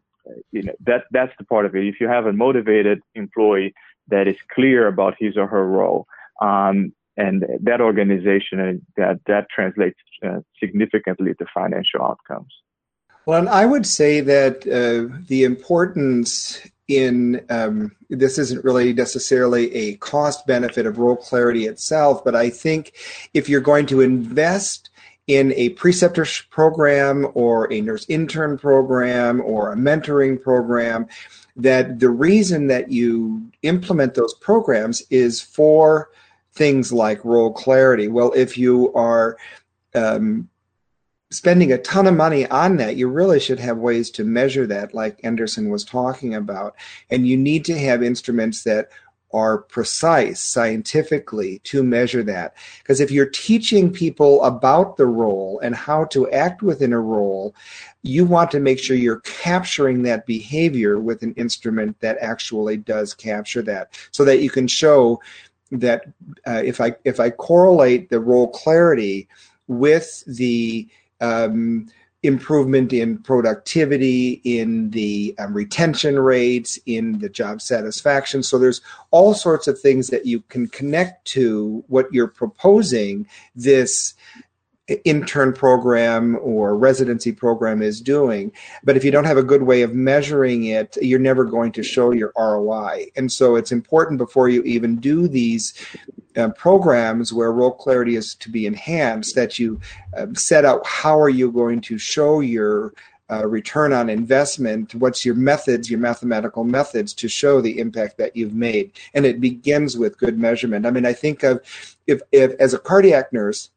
you 0.52 0.64
know, 0.64 0.74
that 0.86 1.06
that's 1.12 1.34
the 1.38 1.46
part 1.46 1.66
of 1.66 1.76
it. 1.76 1.86
If 1.86 2.00
you 2.00 2.08
have 2.08 2.26
a 2.26 2.34
motivated 2.34 3.02
employee 3.16 3.74
that 4.10 4.28
is 4.28 4.38
clear 4.54 4.88
about 4.88 5.16
his 5.20 5.38
or 5.38 5.48
her 5.48 5.68
role, 5.68 6.06
um, 6.42 6.94
and 7.18 7.46
that 7.62 7.82
organization 7.82 8.60
and 8.60 8.80
uh, 8.80 8.82
that 8.98 9.20
that 9.28 9.48
translates 9.54 10.00
uh, 10.26 10.40
significantly 10.60 11.34
to 11.36 11.46
financial 11.54 12.02
outcomes. 12.04 12.54
Well, 13.26 13.40
and 13.40 13.50
I 13.50 13.66
would 13.66 13.86
say 13.86 14.22
that 14.22 14.66
uh, 14.68 15.16
the 15.28 15.44
importance 15.44 16.60
in 16.98 17.46
um, 17.50 17.96
this 18.10 18.38
isn't 18.38 18.64
really 18.64 18.94
necessarily 18.94 19.74
a 19.74 19.96
cost 19.98 20.46
benefit 20.46 20.86
of 20.86 20.98
role 20.98 21.16
clarity 21.16 21.66
itself, 21.66 22.24
but 22.24 22.36
I 22.36 22.50
think 22.50 22.94
if 23.34 23.50
you're 23.50 23.62
going 23.62 23.86
to 23.88 24.02
invest 24.02 24.90
in 25.28 25.54
a 25.54 25.70
preceptor 25.70 26.26
program 26.50 27.28
or 27.34 27.72
a 27.72 27.82
nurse 27.82 28.06
intern 28.10 28.58
program 28.58 29.42
or 29.42 29.72
a 29.72 29.76
mentoring 29.76 30.42
program, 30.42 31.08
that 31.56 32.00
the 32.00 32.10
reason 32.10 32.68
that 32.68 32.92
you 32.92 33.42
implement 33.62 34.16
those 34.16 34.34
programs 34.36 35.02
is 35.10 35.42
for 35.42 36.10
things 36.54 36.92
like 36.92 37.24
role 37.24 37.54
clarity. 37.54 38.08
Well, 38.08 38.34
if 38.34 38.58
you 38.58 38.94
are 38.94 39.38
um, 39.96 40.50
spending 41.32 41.72
a 41.72 41.78
ton 41.78 42.08
of 42.08 42.16
money 42.16 42.46
on 42.48 42.78
that, 42.78 42.98
you 42.98 43.08
really 43.08 43.40
should 43.40 43.60
have 43.60 43.78
ways 43.78 44.12
to 44.12 44.24
measure 44.24 44.68
that, 44.68 44.94
like 44.94 45.22
Enderson 45.22 45.70
was 45.70 45.84
talking 45.84 46.36
about. 46.36 46.76
And 47.10 47.28
you 47.28 47.38
need 47.38 47.66
to 47.66 47.80
have 47.80 48.04
instruments 48.04 48.64
that 48.64 48.90
are 49.34 49.60
precise 49.60 50.42
scientifically 50.42 51.60
to 51.60 51.84
measure 51.84 52.22
that. 52.24 52.54
Because 52.80 53.00
if 53.00 53.12
you're 53.12 53.30
teaching 53.30 53.92
people 53.92 54.44
about 54.44 54.98
the 54.98 55.06
role 55.06 55.60
and 55.64 55.74
how 55.74 56.04
to 56.06 56.30
act 56.32 56.62
within 56.62 56.92
a 56.92 57.00
role, 57.00 57.56
you 58.04 58.26
want 58.26 58.52
to 58.52 58.60
make 58.60 58.78
sure 58.78 58.98
you're 58.98 59.22
capturing 59.22 60.04
that 60.04 60.26
behavior 60.26 61.00
with 61.00 61.24
an 61.24 61.34
instrument 61.36 61.98
that 62.02 62.18
actually 62.20 62.76
does 62.76 63.14
capture 63.14 63.62
that 63.62 63.98
so 64.12 64.26
that 64.26 64.42
you 64.42 64.50
can 64.50 64.68
show 64.68 65.22
that 65.72 66.04
uh, 66.46 66.62
if 66.66 66.82
I 66.82 66.94
if 67.06 67.22
I 67.22 67.30
correlate 67.30 68.10
the 68.10 68.20
role 68.20 68.50
clarity 68.50 69.30
with 69.68 70.22
the 70.28 70.90
um, 71.22 71.88
improvement 72.24 72.94
in 72.94 73.18
productivity, 73.18 74.42
in 74.44 74.90
the 74.92 75.34
um, 75.40 75.54
retention 75.54 76.20
rates, 76.20 76.78
in 76.86 77.18
the 77.20 77.30
job 77.30 77.62
satisfaction. 77.62 78.44
So 78.44 78.60
there's 78.60 78.82
all 79.10 79.34
sorts 79.34 79.68
of 79.68 79.80
things 79.80 80.08
that 80.08 80.26
you 80.26 80.42
can 80.42 80.68
connect 80.68 81.26
to 81.30 81.84
what 81.88 82.08
you're 82.12 82.28
proposing 82.28 83.28
this 83.56 84.14
intern 85.06 85.54
program 85.54 86.38
or 86.42 86.76
residency 86.76 87.32
program 87.32 87.82
is 87.82 88.02
doing. 88.02 88.52
But 88.84 88.98
if 88.98 89.04
you 89.04 89.12
don't 89.12 89.26
have 89.26 89.38
a 89.38 89.44
good 89.44 89.64
way 89.64 89.82
of 89.82 89.94
measuring 89.94 90.66
it, 90.66 90.98
you're 91.02 91.20
never 91.20 91.44
going 91.44 91.72
to 91.74 91.84
show 91.84 92.12
your 92.12 92.34
ROI. 92.38 93.08
And 93.16 93.32
so 93.32 93.56
it's 93.56 93.72
important 93.72 94.18
before 94.18 94.50
you 94.50 94.62
even 94.64 94.98
do 94.98 95.28
these 95.28 95.74
uh, 96.38 96.50
programs 96.50 97.34
where 97.34 97.52
role 97.52 97.72
clarity 97.72 98.16
is 98.16 98.36
to 98.36 98.50
be 98.50 98.66
enhanced 98.66 99.36
that 99.36 99.60
you 99.60 99.80
um, 100.16 100.36
set 100.36 100.66
out 100.66 100.86
how 100.86 101.20
are 101.20 101.30
you 101.30 101.52
going 101.52 101.82
to 101.82 101.98
show 101.98 102.40
your 102.40 102.94
uh, 103.30 103.46
return 103.48 103.94
on 103.94 104.10
investment 104.10 104.94
what's 104.96 105.26
your 105.26 105.36
methods 105.36 105.90
your 105.90 106.00
mathematical 106.00 106.64
methods 106.64 107.14
to 107.14 107.28
show 107.28 107.62
the 107.62 107.80
impact 107.80 108.18
that 108.18 108.36
you've 108.36 108.54
made 108.54 108.92
and 109.14 109.26
it 109.26 109.40
begins 109.40 109.98
with 109.98 110.18
good 110.18 110.38
measurement 110.38 110.86
i 110.86 110.92
mean 110.92 111.06
i 111.06 111.14
think 111.14 111.44
of 111.44 111.62
if, 112.08 112.22
if 112.32 112.52
as 112.60 112.74
a 112.74 112.80
cardiac 112.80 113.32
nurse 113.32 113.70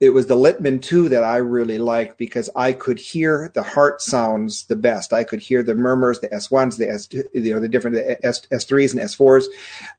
it 0.00 0.10
was 0.10 0.26
the 0.26 0.36
Littmann 0.36 0.80
2 0.82 1.08
that 1.10 1.24
I 1.24 1.36
really 1.36 1.78
liked 1.78 2.18
because 2.18 2.50
I 2.56 2.72
could 2.72 2.98
hear 2.98 3.50
the 3.54 3.62
heart 3.62 4.00
sounds 4.02 4.64
the 4.66 4.76
best. 4.76 5.12
I 5.12 5.24
could 5.24 5.40
hear 5.40 5.62
the 5.62 5.74
murmurs, 5.74 6.20
the 6.20 6.28
S1s, 6.28 6.76
the 6.76 6.90
S, 6.90 7.08
you 7.12 7.54
know, 7.54 7.60
the 7.60 7.68
different 7.68 7.96
S, 8.22 8.46
S3s 8.52 8.92
and 8.92 9.00
S4s, 9.00 9.44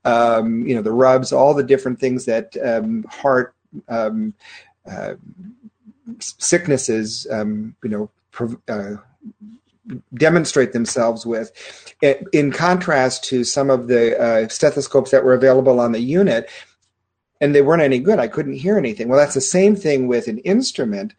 um, 0.05 0.65
you 0.67 0.75
know, 0.75 0.81
the 0.81 0.91
rubs, 0.91 1.31
all 1.31 1.53
the 1.53 1.63
different 1.63 1.99
things 1.99 2.25
that 2.25 2.55
um, 2.63 3.03
heart 3.09 3.55
um, 3.87 4.33
uh, 4.89 5.13
sicknesses, 6.19 7.27
um, 7.31 7.75
you 7.83 7.89
know, 7.89 8.09
uh, 8.67 8.95
demonstrate 10.13 10.73
themselves 10.73 11.25
with. 11.25 11.51
In 12.31 12.51
contrast 12.51 13.23
to 13.25 13.43
some 13.43 13.69
of 13.69 13.87
the 13.87 14.19
uh, 14.19 14.47
stethoscopes 14.47 15.11
that 15.11 15.23
were 15.23 15.33
available 15.33 15.79
on 15.79 15.91
the 15.91 15.99
unit, 15.99 16.49
and 17.41 17.55
they 17.55 17.61
weren't 17.61 17.81
any 17.81 17.99
good. 17.99 18.19
I 18.19 18.27
couldn't 18.27 18.53
hear 18.53 18.77
anything. 18.77 19.07
Well, 19.07 19.19
that's 19.19 19.33
the 19.33 19.41
same 19.41 19.75
thing 19.75 20.07
with 20.07 20.27
an 20.27 20.39
instrument. 20.39 21.13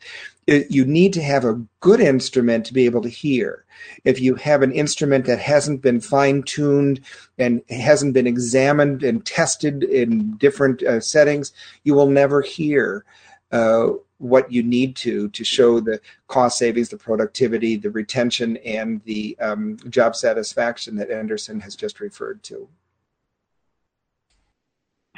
It, 0.46 0.70
you 0.70 0.84
need 0.84 1.12
to 1.14 1.22
have 1.22 1.44
a 1.44 1.62
good 1.80 2.00
instrument 2.00 2.66
to 2.66 2.74
be 2.74 2.84
able 2.84 3.02
to 3.02 3.08
hear. 3.08 3.64
If 4.04 4.20
you 4.20 4.34
have 4.34 4.62
an 4.62 4.72
instrument 4.72 5.26
that 5.26 5.38
hasn't 5.38 5.80
been 5.80 6.00
fine 6.00 6.42
tuned 6.42 7.00
and 7.38 7.62
hasn't 7.70 8.14
been 8.14 8.26
examined 8.26 9.02
and 9.02 9.24
tested 9.24 9.84
in 9.84 10.36
different 10.36 10.82
uh, 10.82 11.00
settings, 11.00 11.52
you 11.84 11.94
will 11.94 12.10
never 12.10 12.42
hear 12.42 13.04
uh, 13.52 13.90
what 14.18 14.52
you 14.52 14.62
need 14.62 14.96
to 14.96 15.28
to 15.30 15.44
show 15.44 15.80
the 15.80 16.00
cost 16.28 16.58
savings, 16.58 16.90
the 16.90 16.96
productivity, 16.96 17.76
the 17.76 17.90
retention, 17.90 18.58
and 18.58 19.02
the 19.04 19.36
um, 19.40 19.78
job 19.88 20.14
satisfaction 20.14 20.96
that 20.96 21.10
Enderson 21.10 21.62
has 21.62 21.74
just 21.74 22.00
referred 22.00 22.42
to. 22.44 22.68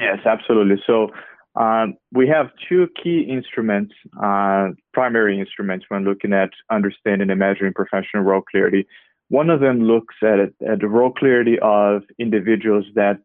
Yes, 0.01 0.19
absolutely. 0.25 0.83
So 0.87 1.09
um, 1.55 1.95
we 2.13 2.29
have 2.29 2.47
two 2.69 2.89
key 3.03 3.27
instruments, 3.29 3.95
uh, 4.23 4.69
primary 4.93 5.39
instruments 5.39 5.87
when 5.89 6.05
looking 6.05 6.33
at 6.33 6.51
understanding 6.71 7.31
and 7.31 7.39
measuring 7.39 7.75
professional 7.75 8.23
role 8.23 8.43
clarity. 8.43 8.87
One 9.29 9.51
of 9.51 9.61
them 9.61 9.83
looks 9.83 10.15
at, 10.23 10.39
at 10.41 10.81
the 10.81 10.89
role 10.89 11.13
clarity 11.13 11.59
of 11.63 12.03
individuals 12.19 12.87
that 12.95 13.19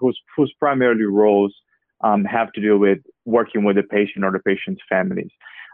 whose, 0.00 0.18
whose 0.36 0.52
primarily 0.58 1.04
roles 1.04 1.54
um, 2.02 2.24
have 2.24 2.52
to 2.52 2.60
do 2.60 2.78
with 2.78 2.98
working 3.24 3.64
with 3.64 3.76
the 3.76 3.82
patient 3.82 4.24
or 4.24 4.30
the 4.30 4.40
patient's 4.40 4.82
families. 4.88 5.30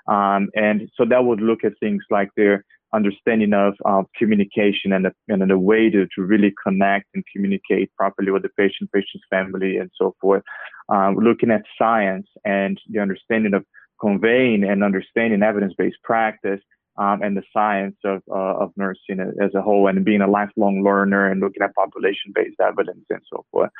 Um, 0.06 0.48
and 0.54 0.90
so 0.96 1.04
that 1.08 1.24
would 1.24 1.40
look 1.40 1.64
at 1.64 1.72
things 1.80 2.02
like 2.10 2.30
their 2.36 2.64
understanding 2.92 3.52
of 3.52 3.74
uh, 3.84 4.02
communication 4.16 4.92
and 4.92 5.04
the, 5.06 5.12
and 5.28 5.48
the 5.48 5.58
way 5.58 5.90
to, 5.90 6.06
to 6.14 6.22
really 6.22 6.52
connect 6.62 7.06
and 7.14 7.24
communicate 7.32 7.94
properly 7.96 8.30
with 8.30 8.42
the 8.42 8.48
patient, 8.56 8.90
patient's 8.92 9.26
family, 9.30 9.76
and 9.76 9.90
so 9.96 10.14
forth. 10.20 10.42
Um, 10.88 11.16
looking 11.16 11.50
at 11.50 11.62
science 11.78 12.26
and 12.44 12.80
the 12.88 13.00
understanding 13.00 13.54
of 13.54 13.64
conveying 14.00 14.64
and 14.64 14.82
understanding 14.82 15.42
evidence-based 15.42 15.98
practice 16.02 16.60
um, 16.98 17.22
and 17.22 17.36
the 17.36 17.42
science 17.52 17.96
of, 18.04 18.22
uh, 18.30 18.34
of 18.34 18.72
nursing 18.76 19.20
as 19.20 19.54
a 19.54 19.62
whole 19.62 19.86
and 19.86 20.04
being 20.04 20.20
a 20.20 20.30
lifelong 20.30 20.82
learner 20.82 21.30
and 21.30 21.40
looking 21.40 21.62
at 21.62 21.74
population-based 21.74 22.60
evidence 22.60 23.04
and 23.10 23.20
so 23.32 23.44
forth. 23.50 23.70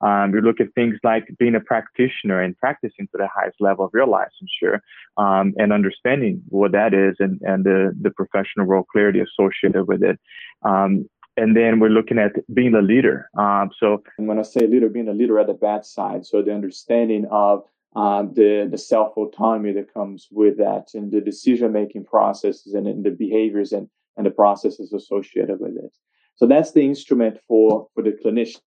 Um, 0.00 0.32
we 0.32 0.40
look 0.40 0.60
at 0.60 0.72
things 0.74 0.96
like 1.02 1.24
being 1.38 1.54
a 1.54 1.60
practitioner 1.60 2.40
and 2.40 2.56
practicing 2.56 3.06
to 3.08 3.18
the 3.18 3.28
highest 3.34 3.56
level 3.60 3.84
of 3.84 3.90
your 3.92 4.06
licensure 4.06 4.80
um, 5.16 5.52
and 5.56 5.72
understanding 5.72 6.42
what 6.48 6.72
that 6.72 6.94
is 6.94 7.16
and, 7.18 7.40
and 7.42 7.64
the, 7.64 7.94
the 8.00 8.10
professional 8.10 8.66
role 8.66 8.84
clarity 8.90 9.20
associated 9.20 9.84
with 9.86 10.02
it. 10.02 10.18
Um, 10.62 11.08
and 11.36 11.56
then 11.56 11.80
we're 11.80 11.88
looking 11.88 12.18
at 12.18 12.32
being 12.52 12.74
a 12.74 12.82
leader. 12.82 13.28
Um, 13.38 13.70
so 13.78 14.02
when 14.16 14.38
I 14.38 14.42
say 14.42 14.66
leader, 14.66 14.88
being 14.88 15.08
a 15.08 15.12
leader 15.12 15.38
at 15.38 15.46
the 15.46 15.54
bedside, 15.54 16.26
so 16.26 16.42
the 16.42 16.54
understanding 16.54 17.26
of 17.30 17.62
um, 17.96 18.32
the 18.34 18.68
the 18.70 18.78
self 18.78 19.16
autonomy 19.16 19.72
that 19.72 19.92
comes 19.92 20.28
with 20.30 20.58
that, 20.58 20.88
and 20.94 21.10
the 21.10 21.20
decision 21.20 21.72
making 21.72 22.04
processes, 22.04 22.74
and, 22.74 22.86
and, 22.86 23.04
the 23.04 23.10
behaviors 23.10 23.72
and 23.72 23.88
and 24.16 24.26
the 24.26 24.30
processes 24.30 24.92
associated 24.92 25.58
with 25.60 25.76
it. 25.76 25.96
So 26.36 26.46
that's 26.46 26.72
the 26.72 26.82
instrument 26.82 27.38
for 27.48 27.88
for 27.94 28.02
the 28.02 28.12
clinician 28.12 28.60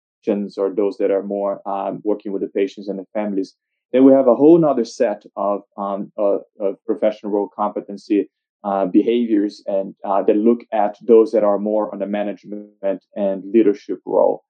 or 0.57 0.73
those 0.73 0.97
that 0.97 1.11
are 1.11 1.23
more 1.23 1.67
um, 1.67 2.01
working 2.03 2.31
with 2.31 2.41
the 2.41 2.47
patients 2.49 2.87
and 2.87 2.99
the 2.99 3.05
families. 3.13 3.55
Then 3.91 4.05
we 4.05 4.13
have 4.13 4.27
a 4.27 4.35
whole 4.35 4.63
other 4.65 4.85
set 4.85 5.23
of, 5.35 5.61
um, 5.77 6.11
of 6.17 6.41
professional 6.85 7.31
role 7.31 7.49
competency 7.55 8.29
uh, 8.63 8.85
behaviors 8.85 9.61
and 9.67 9.93
uh, 10.05 10.23
that 10.23 10.37
look 10.37 10.61
at 10.71 10.95
those 11.01 11.31
that 11.31 11.43
are 11.43 11.59
more 11.59 11.91
on 11.93 11.99
the 11.99 12.05
management 12.05 13.03
and 13.15 13.43
leadership 13.53 13.99
role. 14.05 14.43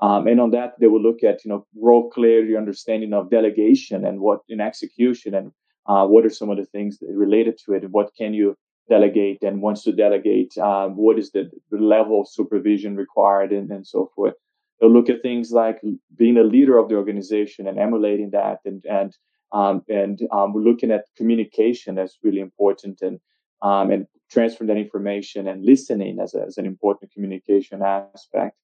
Um, 0.00 0.26
and 0.26 0.40
on 0.40 0.52
that, 0.52 0.74
they 0.80 0.86
will 0.86 1.02
look 1.02 1.22
at 1.22 1.44
you 1.44 1.50
know 1.50 1.66
role 1.76 2.08
clarity, 2.10 2.56
understanding 2.56 3.12
of 3.12 3.30
delegation 3.30 4.04
and 4.06 4.20
what 4.20 4.40
in 4.48 4.60
execution 4.60 5.34
and 5.34 5.52
uh, 5.86 6.06
what 6.06 6.24
are 6.24 6.30
some 6.30 6.50
of 6.50 6.56
the 6.56 6.66
things 6.66 6.98
related 7.08 7.58
to 7.64 7.72
it 7.72 7.82
and 7.82 7.92
what 7.92 8.10
can 8.16 8.32
you 8.32 8.56
delegate 8.88 9.42
and 9.42 9.60
once 9.60 9.82
to 9.82 9.92
delegate, 9.92 10.56
um, 10.58 10.96
what 10.96 11.18
is 11.18 11.30
the, 11.32 11.50
the 11.70 11.78
level 11.78 12.22
of 12.22 12.28
supervision 12.28 12.96
required 12.96 13.52
and, 13.52 13.70
and 13.70 13.86
so 13.86 14.10
forth. 14.14 14.34
They'll 14.80 14.92
look 14.92 15.10
at 15.10 15.22
things 15.22 15.50
like 15.50 15.80
being 16.16 16.36
a 16.36 16.42
leader 16.42 16.78
of 16.78 16.88
the 16.88 16.96
organization 16.96 17.66
and 17.66 17.78
emulating 17.78 18.30
that, 18.30 18.58
and 18.64 18.84
and 18.84 19.16
um, 19.52 19.82
and 19.88 20.20
um, 20.30 20.52
we're 20.52 20.60
looking 20.62 20.90
at 20.90 21.06
communication 21.16 21.94
that's 21.94 22.18
really 22.22 22.40
important, 22.40 23.00
and 23.02 23.18
um, 23.62 23.90
and 23.90 24.06
transferring 24.30 24.68
that 24.68 24.76
information 24.76 25.48
and 25.48 25.64
listening 25.64 26.20
as, 26.20 26.34
a, 26.34 26.42
as 26.42 26.58
an 26.58 26.66
important 26.66 27.10
communication 27.12 27.82
aspect. 27.82 28.56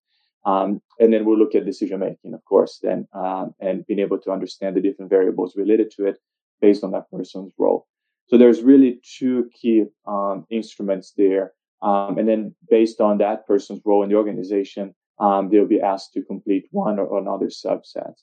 Um, 0.45 0.83
and 1.01 1.11
then 1.13 1.25
we'll 1.25 1.39
look 1.39 1.55
at 1.55 1.65
decision 1.65 2.01
making, 2.01 2.35
of 2.35 2.45
course, 2.45 2.79
then 2.83 3.09
um, 3.15 3.55
and 3.61 3.87
being 3.87 3.99
able 3.99 4.21
to 4.21 4.31
understand 4.31 4.77
the 4.77 4.83
different 4.83 5.11
variables 5.11 5.57
related 5.57 5.91
to 5.93 6.07
it 6.07 6.19
based 6.61 6.85
on 6.85 6.93
that 6.93 7.11
person's 7.11 7.53
role. 7.59 7.87
So 8.27 8.37
there's 8.37 8.63
really 8.63 9.01
two 9.19 9.49
key 9.59 9.85
um, 10.07 10.47
instruments 10.51 11.15
there, 11.17 11.53
and 11.83 12.29
then 12.29 12.55
based 12.71 13.01
on 13.01 13.19
that 13.19 13.47
person's 13.47 13.81
role 13.85 14.03
in 14.03 14.11
the 14.11 14.17
organization, 14.17 14.95
um, 15.19 15.51
they'll 15.51 15.67
be 15.67 15.81
asked 15.81 16.13
to 16.15 16.23
complete 16.23 16.67
one 16.71 16.99
or 16.99 17.19
another 17.19 17.47
subset. 17.47 18.15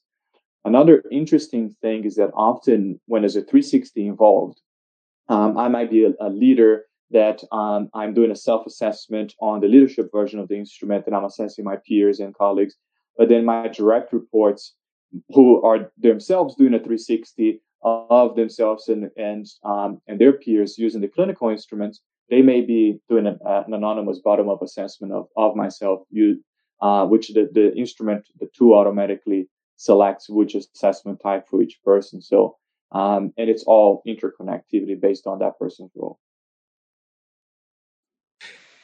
Another 0.63 1.03
interesting 1.11 1.75
thing 1.81 2.03
is 2.03 2.15
that 2.15 2.31
often 2.35 2.99
when 3.07 3.23
there's 3.23 3.35
a 3.35 3.41
360 3.41 4.05
involved, 4.05 4.61
um, 5.29 5.57
I 5.57 5.67
might 5.69 5.89
be 5.89 6.05
a, 6.05 6.11
a 6.19 6.29
leader 6.29 6.85
that 7.11 7.43
um, 7.51 7.89
I'm 7.93 8.13
doing 8.13 8.31
a 8.31 8.35
self 8.35 8.65
assessment 8.65 9.33
on 9.41 9.59
the 9.59 9.67
leadership 9.67 10.09
version 10.11 10.39
of 10.39 10.47
the 10.47 10.57
instrument 10.57 11.05
and 11.07 11.15
I'm 11.15 11.25
assessing 11.25 11.65
my 11.65 11.77
peers 11.87 12.19
and 12.19 12.35
colleagues. 12.35 12.75
But 13.17 13.29
then 13.29 13.45
my 13.45 13.67
direct 13.67 14.13
reports, 14.13 14.75
who 15.33 15.61
are 15.63 15.91
themselves 15.97 16.55
doing 16.55 16.73
a 16.73 16.77
360 16.77 17.61
of 17.83 18.35
themselves 18.35 18.87
and 18.87 19.09
and 19.17 19.45
um, 19.63 20.01
and 20.07 20.19
their 20.19 20.33
peers 20.33 20.77
using 20.77 21.01
the 21.01 21.07
clinical 21.07 21.49
instruments, 21.49 22.01
they 22.29 22.41
may 22.41 22.61
be 22.61 22.99
doing 23.09 23.27
an, 23.27 23.39
an 23.45 23.73
anonymous 23.73 24.19
bottom 24.19 24.49
up 24.49 24.61
assessment 24.61 25.11
of, 25.11 25.27
of 25.35 25.55
myself 25.55 26.01
uh, 26.81 27.05
which 27.05 27.29
the, 27.29 27.49
the 27.51 27.73
instrument, 27.75 28.27
the 28.39 28.49
tool 28.57 28.73
automatically 28.73 29.47
selects 29.77 30.29
which 30.29 30.55
assessment 30.55 31.19
type 31.21 31.47
for 31.47 31.61
each 31.61 31.79
person. 31.83 32.21
So, 32.21 32.57
um, 32.91 33.33
and 33.37 33.49
it's 33.49 33.63
all 33.63 34.01
interconnectivity 34.07 34.99
based 34.99 35.27
on 35.27 35.39
that 35.39 35.57
person's 35.57 35.91
role. 35.95 36.19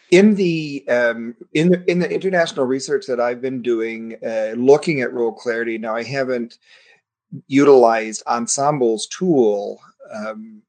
In 0.10 0.36
the 0.36 0.86
um, 0.88 1.36
in 1.54 1.70
the 1.70 1.92
in 1.92 2.00
the 2.00 2.10
international 2.10 2.66
research 2.66 3.06
that 3.08 3.20
I've 3.20 3.42
been 3.42 3.62
doing, 3.62 4.16
uh, 4.26 4.54
looking 4.56 5.02
at 5.02 5.12
role 5.12 5.34
clarity. 5.34 5.78
Now, 5.78 5.96
I 5.96 6.04
haven't 6.04 6.60
utilized 7.48 8.24
OnSomble's 8.26 9.08
tool, 9.08 9.82
um, 10.14 10.62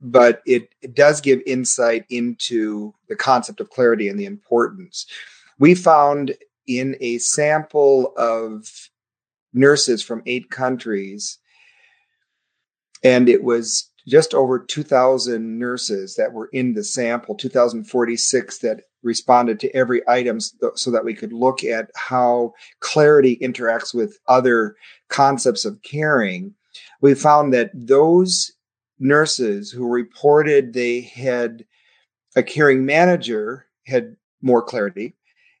but 0.00 0.42
it, 0.46 0.70
it 0.80 0.94
does 0.94 1.20
give 1.20 1.42
insight 1.46 2.06
into 2.08 2.94
the 3.08 3.16
concept 3.16 3.60
of 3.60 3.68
clarity 3.68 4.08
and 4.08 4.18
the 4.18 4.24
importance 4.24 5.06
we 5.58 5.74
found 5.74 6.34
in 6.66 6.96
a 7.00 7.18
sample 7.18 8.12
of 8.16 8.68
nurses 9.52 10.02
from 10.02 10.22
eight 10.26 10.50
countries, 10.50 11.38
and 13.02 13.28
it 13.28 13.42
was 13.42 13.90
just 14.06 14.34
over 14.34 14.58
2,000 14.58 15.58
nurses 15.58 16.14
that 16.16 16.32
were 16.32 16.48
in 16.52 16.74
the 16.74 16.84
sample, 16.84 17.34
2,046 17.34 18.58
that 18.60 18.80
responded 19.02 19.60
to 19.60 19.74
every 19.76 20.06
item 20.08 20.38
so 20.40 20.90
that 20.90 21.04
we 21.04 21.14
could 21.14 21.32
look 21.32 21.62
at 21.62 21.90
how 21.94 22.52
clarity 22.80 23.38
interacts 23.42 23.94
with 23.94 24.18
other 24.26 24.76
concepts 25.08 25.64
of 25.64 25.80
caring. 25.82 26.54
We 27.00 27.14
found 27.14 27.52
that 27.54 27.70
those 27.74 28.50
nurses 28.98 29.70
who 29.70 29.86
reported 29.86 30.72
they 30.72 31.00
had 31.02 31.64
a 32.34 32.42
caring 32.42 32.84
manager 32.84 33.66
had 33.86 34.16
more 34.42 34.62
clarity 34.62 35.14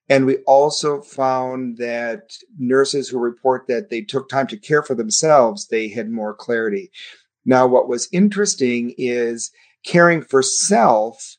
And 0.08 0.24
we 0.24 0.38
also 0.46 1.02
found 1.02 1.76
that 1.78 2.32
nurses 2.58 3.08
who 3.08 3.18
report 3.18 3.66
that 3.68 3.90
they 3.90 4.00
took 4.00 4.28
time 4.28 4.46
to 4.48 4.56
care 4.56 4.82
for 4.82 4.94
themselves, 4.94 5.66
they 5.66 5.88
had 5.88 6.10
more 6.10 6.34
clarity. 6.34 6.90
Now, 7.44 7.66
what 7.66 7.88
was 7.88 8.08
interesting 8.12 8.94
is 8.96 9.50
caring 9.84 10.22
for 10.22 10.42
self 10.42 11.36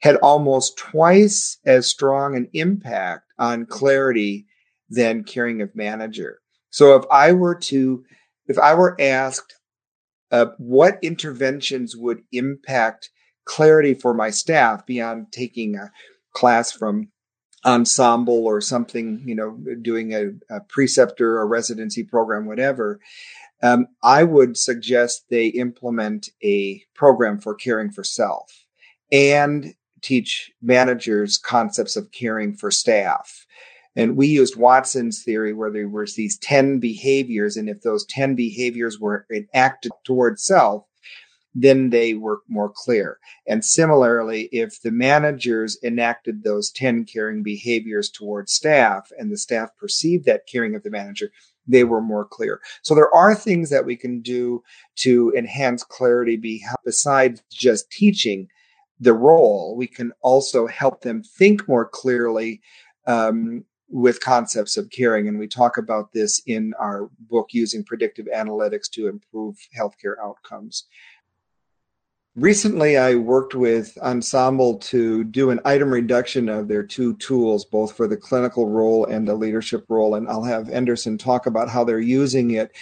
had 0.00 0.16
almost 0.16 0.76
twice 0.76 1.58
as 1.64 1.86
strong 1.88 2.36
an 2.36 2.48
impact 2.52 3.24
on 3.38 3.66
clarity 3.66 4.46
than 4.90 5.24
caring 5.24 5.62
of 5.62 5.74
manager. 5.74 6.40
So 6.70 6.96
if 6.96 7.04
I 7.10 7.32
were 7.32 7.54
to, 7.54 8.04
if 8.46 8.58
I 8.58 8.74
were 8.74 8.96
asked 9.00 9.54
uh, 10.30 10.46
what 10.58 10.98
interventions 11.02 11.96
would 11.96 12.22
impact 12.32 13.10
clarity 13.44 13.94
for 13.94 14.12
my 14.14 14.30
staff 14.30 14.84
beyond 14.84 15.26
taking 15.32 15.76
a 15.76 15.90
class 16.32 16.72
from 16.72 17.08
ensemble 17.64 18.44
or 18.44 18.60
something, 18.60 19.22
you 19.24 19.34
know, 19.34 19.58
doing 19.80 20.12
a, 20.12 20.30
a 20.54 20.60
preceptor 20.60 21.38
or 21.38 21.46
residency 21.46 22.04
program, 22.04 22.46
whatever, 22.46 23.00
um, 23.62 23.86
I 24.02 24.24
would 24.24 24.56
suggest 24.56 25.24
they 25.30 25.46
implement 25.46 26.28
a 26.42 26.82
program 26.94 27.40
for 27.40 27.54
caring 27.54 27.90
for 27.90 28.04
self 28.04 28.66
and 29.10 29.74
teach 30.02 30.52
managers 30.60 31.38
concepts 31.38 31.96
of 31.96 32.12
caring 32.12 32.54
for 32.54 32.70
staff. 32.70 33.46
And 33.96 34.16
we 34.16 34.26
used 34.26 34.56
Watson's 34.56 35.22
theory 35.22 35.54
where 35.54 35.70
there 35.70 35.88
were 35.88 36.06
these 36.14 36.36
10 36.38 36.80
behaviors. 36.80 37.56
And 37.56 37.68
if 37.68 37.80
those 37.82 38.04
10 38.06 38.34
behaviors 38.34 38.98
were 38.98 39.24
enacted 39.32 39.92
towards 40.04 40.44
self, 40.44 40.84
then 41.54 41.90
they 41.90 42.14
were 42.14 42.40
more 42.48 42.70
clear. 42.74 43.18
And 43.46 43.64
similarly, 43.64 44.48
if 44.50 44.82
the 44.82 44.90
managers 44.90 45.78
enacted 45.82 46.42
those 46.42 46.70
10 46.72 47.04
caring 47.04 47.42
behaviors 47.42 48.10
towards 48.10 48.52
staff 48.52 49.10
and 49.18 49.30
the 49.30 49.38
staff 49.38 49.70
perceived 49.78 50.24
that 50.26 50.48
caring 50.50 50.74
of 50.74 50.82
the 50.82 50.90
manager, 50.90 51.30
they 51.66 51.84
were 51.84 52.00
more 52.00 52.26
clear. 52.26 52.60
So 52.82 52.94
there 52.94 53.14
are 53.14 53.34
things 53.34 53.70
that 53.70 53.86
we 53.86 53.96
can 53.96 54.20
do 54.20 54.62
to 54.96 55.32
enhance 55.36 55.82
clarity 55.82 56.60
besides 56.84 57.42
just 57.50 57.90
teaching 57.90 58.48
the 59.00 59.14
role. 59.14 59.76
We 59.76 59.86
can 59.86 60.12
also 60.20 60.66
help 60.66 61.02
them 61.02 61.22
think 61.22 61.66
more 61.68 61.88
clearly 61.88 62.60
um, 63.06 63.64
with 63.88 64.20
concepts 64.20 64.76
of 64.76 64.90
caring. 64.90 65.28
And 65.28 65.38
we 65.38 65.46
talk 65.46 65.78
about 65.78 66.12
this 66.12 66.42
in 66.46 66.74
our 66.78 67.08
book, 67.30 67.48
Using 67.52 67.84
Predictive 67.84 68.26
Analytics 68.34 68.90
to 68.92 69.08
Improve 69.08 69.56
Healthcare 69.78 70.16
Outcomes. 70.22 70.86
Recently, 72.36 72.96
I 72.96 73.14
worked 73.14 73.54
with 73.54 73.96
OnSomble 74.02 74.80
to 74.86 75.22
do 75.22 75.50
an 75.50 75.60
item 75.64 75.92
reduction 75.92 76.48
of 76.48 76.66
their 76.66 76.82
two 76.82 77.14
tools, 77.18 77.64
both 77.64 77.96
for 77.96 78.08
the 78.08 78.16
clinical 78.16 78.68
role 78.68 79.04
and 79.04 79.28
the 79.28 79.36
leadership 79.36 79.84
role. 79.88 80.16
And 80.16 80.28
I'll 80.28 80.42
have 80.42 80.66
Enderson 80.66 81.16
talk 81.16 81.46
about 81.46 81.68
how 81.68 81.84
they're 81.84 82.00
using 82.00 82.50
it. 82.50 82.72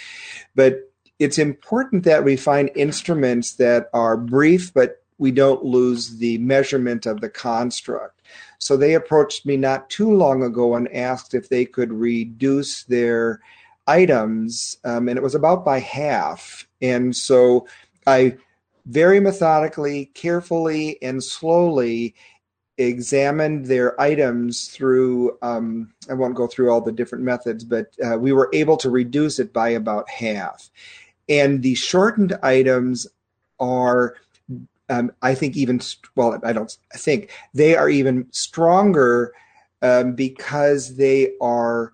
But 0.55 0.91
it's 1.19 1.37
important 1.37 2.03
that 2.05 2.23
we 2.23 2.35
find 2.35 2.71
instruments 2.75 3.53
that 3.57 3.89
are 3.93 4.17
brief, 4.17 4.73
but 4.73 5.03
we 5.19 5.29
don't 5.29 5.63
lose 5.63 6.17
the 6.17 6.39
measurement 6.39 7.05
of 7.05 7.21
the 7.21 7.29
construct. 7.29 8.21
So 8.57 8.75
they 8.75 8.95
approached 8.95 9.45
me 9.45 9.55
not 9.55 9.87
too 9.87 10.11
long 10.11 10.41
ago 10.41 10.75
and 10.75 10.91
asked 10.95 11.35
if 11.35 11.49
they 11.49 11.65
could 11.65 11.93
reduce 11.93 12.85
their 12.85 13.39
items, 13.85 14.77
um, 14.83 15.09
and 15.09 15.17
it 15.17 15.21
was 15.21 15.35
about 15.35 15.63
by 15.63 15.79
half. 15.79 16.67
And 16.81 17.15
so 17.15 17.67
I 18.07 18.37
very 18.85 19.19
methodically, 19.19 20.05
carefully, 20.13 21.01
and 21.01 21.23
slowly 21.23 22.15
examined 22.79 23.65
their 23.67 23.99
items 24.01 24.69
through 24.69 25.37
um, 25.43 25.93
i 26.09 26.13
won't 26.13 26.33
go 26.33 26.47
through 26.47 26.71
all 26.71 26.81
the 26.81 26.91
different 26.91 27.23
methods 27.23 27.63
but 27.63 27.93
uh, 28.03 28.17
we 28.17 28.33
were 28.33 28.49
able 28.51 28.75
to 28.75 28.89
reduce 28.89 29.37
it 29.37 29.53
by 29.53 29.69
about 29.69 30.09
half 30.09 30.71
and 31.29 31.61
the 31.61 31.75
shortened 31.75 32.35
items 32.41 33.05
are 33.59 34.15
um, 34.89 35.11
I 35.21 35.33
think 35.33 35.55
even 35.55 35.81
well, 36.15 36.39
I 36.43 36.53
don't 36.53 36.75
think 36.95 37.31
they 37.53 37.75
are 37.75 37.89
even 37.89 38.27
stronger 38.31 39.33
um, 39.81 40.13
because 40.13 40.95
they 40.95 41.31
are 41.41 41.93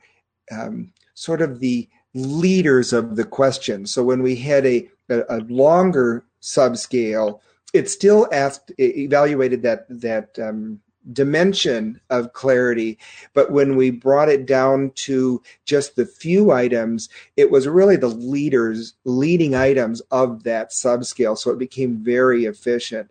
um, 0.52 0.91
sort 1.13 1.41
of 1.41 1.60
the 1.60 1.88
leaders 2.13 2.93
of 2.93 3.15
the 3.15 3.23
question. 3.23 3.86
So 3.86 4.04
when 4.04 4.23
we 4.23 4.36
had 4.36 4.65
a, 4.65 4.89
a 5.10 5.39
longer 5.47 6.25
subscale, 6.41 7.39
it 7.73 7.89
still 7.89 8.28
asked 8.32 8.71
evaluated 8.80 9.62
that 9.63 9.86
that 9.89 10.38
um, 10.39 10.80
dimension 11.13 11.99
of 12.10 12.34
clarity. 12.34 12.97
But 13.34 13.52
when 13.52 13.75
we 13.75 13.91
brought 13.91 14.30
it 14.30 14.45
down 14.45 14.91
to 14.95 15.41
just 15.65 15.95
the 15.95 16.06
few 16.06 16.52
items, 16.52 17.10
it 17.38 17.52
was 17.52 17.67
really 17.67 17.95
the 17.95 18.08
leaders, 18.08 18.93
leading 19.06 19.56
items 19.56 20.02
of 20.12 20.43
that 20.43 20.71
subscale. 20.71 21.38
So 21.38 21.52
it 21.52 21.60
became 21.60 21.97
very 21.97 22.45
efficient. 22.45 23.10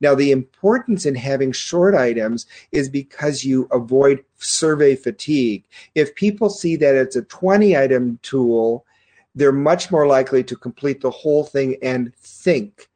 Now, 0.00 0.14
the 0.14 0.30
importance 0.30 1.06
in 1.06 1.16
having 1.16 1.50
short 1.52 1.94
items 1.94 2.46
is 2.70 2.88
because 2.88 3.44
you 3.44 3.66
avoid 3.72 4.24
survey 4.38 4.94
fatigue. 4.94 5.64
If 5.94 6.14
people 6.14 6.50
see 6.50 6.76
that 6.76 6.94
it's 6.94 7.16
a 7.16 7.22
20 7.22 7.76
item 7.76 8.18
tool, 8.22 8.84
they're 9.34 9.52
much 9.52 9.90
more 9.90 10.06
likely 10.06 10.42
to 10.44 10.56
complete 10.56 11.00
the 11.00 11.10
whole 11.10 11.44
thing 11.44 11.76
and 11.82 12.14
think 12.16 12.88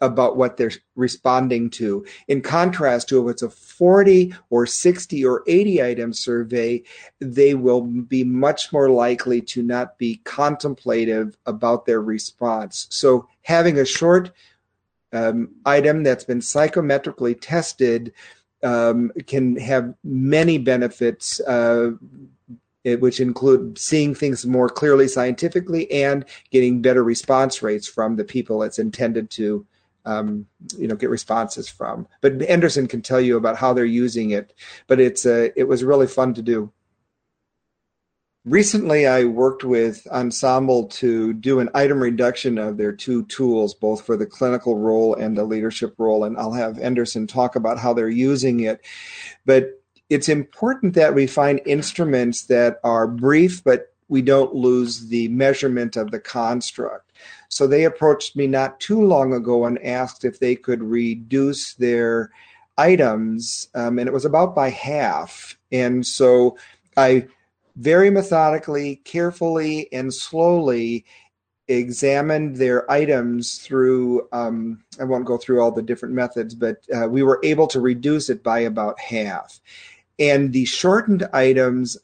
about 0.00 0.36
what 0.36 0.56
they're 0.56 0.72
responding 0.96 1.68
to. 1.70 2.04
In 2.28 2.40
contrast 2.40 3.08
to 3.08 3.28
if 3.28 3.32
it's 3.32 3.42
a 3.42 3.50
40 3.50 4.34
or 4.48 4.66
60 4.66 5.24
or 5.24 5.42
80 5.46 5.82
item 5.82 6.12
survey, 6.12 6.82
they 7.18 7.54
will 7.54 7.82
be 7.82 8.24
much 8.24 8.72
more 8.72 8.88
likely 8.88 9.40
to 9.42 9.62
not 9.62 9.98
be 9.98 10.20
contemplative 10.24 11.36
about 11.46 11.84
their 11.84 12.00
response. 12.00 12.86
So 12.90 13.28
having 13.42 13.78
a 13.78 13.84
short 13.84 14.32
um, 15.12 15.50
item 15.66 16.02
that's 16.02 16.24
been 16.24 16.40
psychometrically 16.40 17.36
tested 17.40 18.12
um, 18.62 19.10
can 19.26 19.56
have 19.56 19.94
many 20.04 20.58
benefits. 20.58 21.40
Uh, 21.40 21.92
which 22.84 23.20
include 23.20 23.78
seeing 23.78 24.14
things 24.14 24.46
more 24.46 24.68
clearly 24.68 25.06
scientifically 25.06 25.90
and 25.90 26.24
getting 26.50 26.80
better 26.80 27.04
response 27.04 27.62
rates 27.62 27.86
from 27.86 28.16
the 28.16 28.24
people 28.24 28.62
it's 28.62 28.78
intended 28.78 29.30
to 29.30 29.66
um, 30.04 30.46
you 30.78 30.88
know 30.88 30.96
get 30.96 31.10
responses 31.10 31.68
from. 31.68 32.06
But 32.20 32.38
Enderson 32.38 32.88
can 32.88 33.02
tell 33.02 33.20
you 33.20 33.36
about 33.36 33.56
how 33.56 33.72
they're 33.72 33.84
using 33.84 34.30
it. 34.30 34.54
But 34.86 35.00
it's 35.00 35.26
a, 35.26 35.48
uh, 35.48 35.52
it 35.56 35.64
was 35.64 35.84
really 35.84 36.06
fun 36.06 36.34
to 36.34 36.42
do. 36.42 36.72
Recently, 38.46 39.06
I 39.06 39.24
worked 39.24 39.64
with 39.64 40.06
OnSomble 40.10 40.90
to 40.94 41.34
do 41.34 41.60
an 41.60 41.68
item 41.74 42.02
reduction 42.02 42.56
of 42.56 42.78
their 42.78 42.92
two 42.92 43.26
tools, 43.26 43.74
both 43.74 44.06
for 44.06 44.16
the 44.16 44.24
clinical 44.24 44.78
role 44.78 45.14
and 45.14 45.36
the 45.36 45.44
leadership 45.44 45.94
role. 45.98 46.24
And 46.24 46.38
I'll 46.38 46.54
have 46.54 46.76
Enderson 46.76 47.28
talk 47.28 47.54
about 47.54 47.78
how 47.78 47.92
they're 47.92 48.08
using 48.08 48.60
it. 48.60 48.80
But 49.44 49.79
it's 50.10 50.28
important 50.28 50.92
that 50.94 51.14
we 51.14 51.26
find 51.26 51.60
instruments 51.66 52.42
that 52.46 52.80
are 52.82 53.06
brief, 53.06 53.62
but 53.62 53.94
we 54.08 54.20
don't 54.20 54.52
lose 54.52 55.06
the 55.06 55.28
measurement 55.28 55.96
of 55.96 56.10
the 56.10 56.18
construct. 56.18 57.12
So 57.48 57.66
they 57.66 57.84
approached 57.84 58.34
me 58.34 58.48
not 58.48 58.80
too 58.80 59.00
long 59.00 59.32
ago 59.34 59.66
and 59.66 59.82
asked 59.84 60.24
if 60.24 60.40
they 60.40 60.56
could 60.56 60.82
reduce 60.82 61.74
their 61.74 62.30
items, 62.76 63.68
um, 63.76 64.00
and 64.00 64.08
it 64.08 64.12
was 64.12 64.24
about 64.24 64.54
by 64.54 64.70
half. 64.70 65.56
And 65.70 66.04
so 66.04 66.58
I 66.96 67.26
very 67.76 68.10
methodically, 68.10 68.96
carefully, 69.04 69.92
and 69.92 70.12
slowly 70.12 71.04
examined 71.70 72.56
their 72.56 72.90
items 72.90 73.58
through 73.58 74.28
um, 74.32 74.82
i 74.98 75.04
won't 75.04 75.24
go 75.24 75.38
through 75.38 75.60
all 75.60 75.70
the 75.70 75.80
different 75.80 76.12
methods 76.12 76.52
but 76.52 76.78
uh, 76.92 77.06
we 77.06 77.22
were 77.22 77.38
able 77.44 77.68
to 77.68 77.80
reduce 77.80 78.28
it 78.28 78.42
by 78.42 78.60
about 78.60 78.98
half 78.98 79.60
and 80.20 80.52
the 80.52 80.66
shortened 80.66 81.26
items 81.32 81.96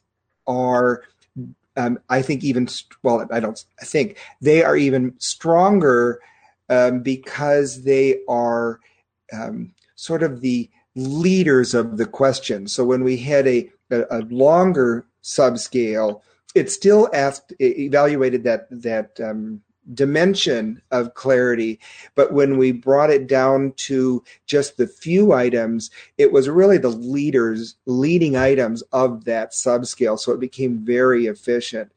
are 0.47 1.03
um, 1.77 1.99
I 2.09 2.23
think 2.23 2.43
even 2.43 2.67
well, 3.03 3.25
I 3.31 3.39
don't 3.39 3.63
I 3.79 3.85
think 3.85 4.17
they 4.41 4.63
are 4.63 4.75
even 4.75 5.13
stronger 5.19 6.19
um, 6.69 7.01
because 7.01 7.83
they 7.83 8.19
are 8.27 8.79
um, 9.31 9.73
sort 9.95 10.23
of 10.23 10.41
the 10.41 10.69
leaders 10.95 11.75
of 11.75 11.97
the 11.97 12.07
question. 12.07 12.67
So 12.67 12.83
when 12.83 13.03
we 13.03 13.15
had 13.17 13.47
a 13.47 13.69
a, 13.91 14.03
a 14.09 14.19
longer 14.29 15.05
subscale, 15.23 16.21
it 16.55 16.71
still 16.71 17.09
asked 17.13 17.53
evaluated 17.59 18.43
that 18.43 18.67
that 18.71 19.19
um, 19.21 19.61
dimension 19.93 20.81
of 20.91 21.13
clarity. 21.13 21.79
But 22.15 22.33
when 22.33 22.57
we 22.57 22.71
brought 22.71 23.09
it 23.09 23.27
down 23.27 23.73
to 23.77 24.23
just 24.45 24.77
the 24.77 24.87
few 24.87 25.33
items, 25.33 25.91
it 26.17 26.31
was 26.31 26.49
really 26.49 26.77
the 26.77 26.89
leaders, 26.89 27.75
leading 27.85 28.35
items 28.35 28.81
of 28.91 29.25
that 29.25 29.51
subscale. 29.51 30.19
So 30.19 30.31
it 30.31 30.39
became 30.39 30.79
very 30.79 31.27
efficient. 31.27 31.91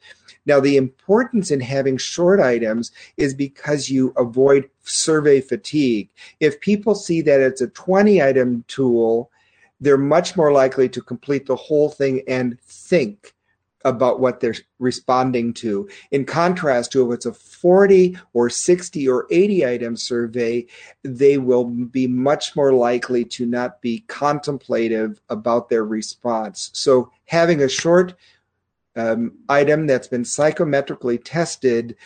Now, 0.46 0.60
the 0.60 0.76
importance 0.76 1.50
in 1.50 1.60
having 1.60 1.98
short 1.98 2.40
items 2.40 2.92
is 3.16 3.34
because 3.34 3.90
you 3.90 4.12
avoid 4.16 4.68
survey 4.82 5.40
fatigue. 5.40 6.08
If 6.40 6.60
people 6.60 6.94
see 6.94 7.20
that 7.22 7.40
it's 7.40 7.60
a 7.60 7.68
20 7.68 8.22
item 8.22 8.64
tool, 8.66 9.30
they're 9.80 9.98
much 9.98 10.36
more 10.36 10.52
likely 10.52 10.88
to 10.90 11.00
complete 11.00 11.46
the 11.46 11.56
whole 11.56 11.88
thing 11.88 12.22
and 12.26 12.58
think 12.60 13.34
about 13.84 14.20
what 14.20 14.40
they're 14.40 14.54
responding 14.78 15.54
to. 15.54 15.88
In 16.10 16.24
contrast 16.24 16.92
to 16.92 17.10
if 17.10 17.16
it's 17.16 17.26
a 17.26 17.32
40 17.32 18.16
or 18.32 18.50
60 18.50 19.08
or 19.08 19.26
80 19.30 19.66
item 19.66 19.96
survey, 19.96 20.66
they 21.02 21.38
will 21.38 21.64
be 21.64 22.06
much 22.06 22.54
more 22.54 22.72
likely 22.72 23.24
to 23.24 23.46
not 23.46 23.80
be 23.80 24.04
contemplative 24.06 25.20
about 25.28 25.68
their 25.68 25.84
response. 25.84 26.70
So 26.74 27.10
having 27.24 27.62
a 27.62 27.68
short 27.68 28.14
um, 28.96 29.32
item 29.48 29.86
that's 29.86 30.08
been 30.08 30.24
psychometrically 30.24 31.20
tested 31.24 31.96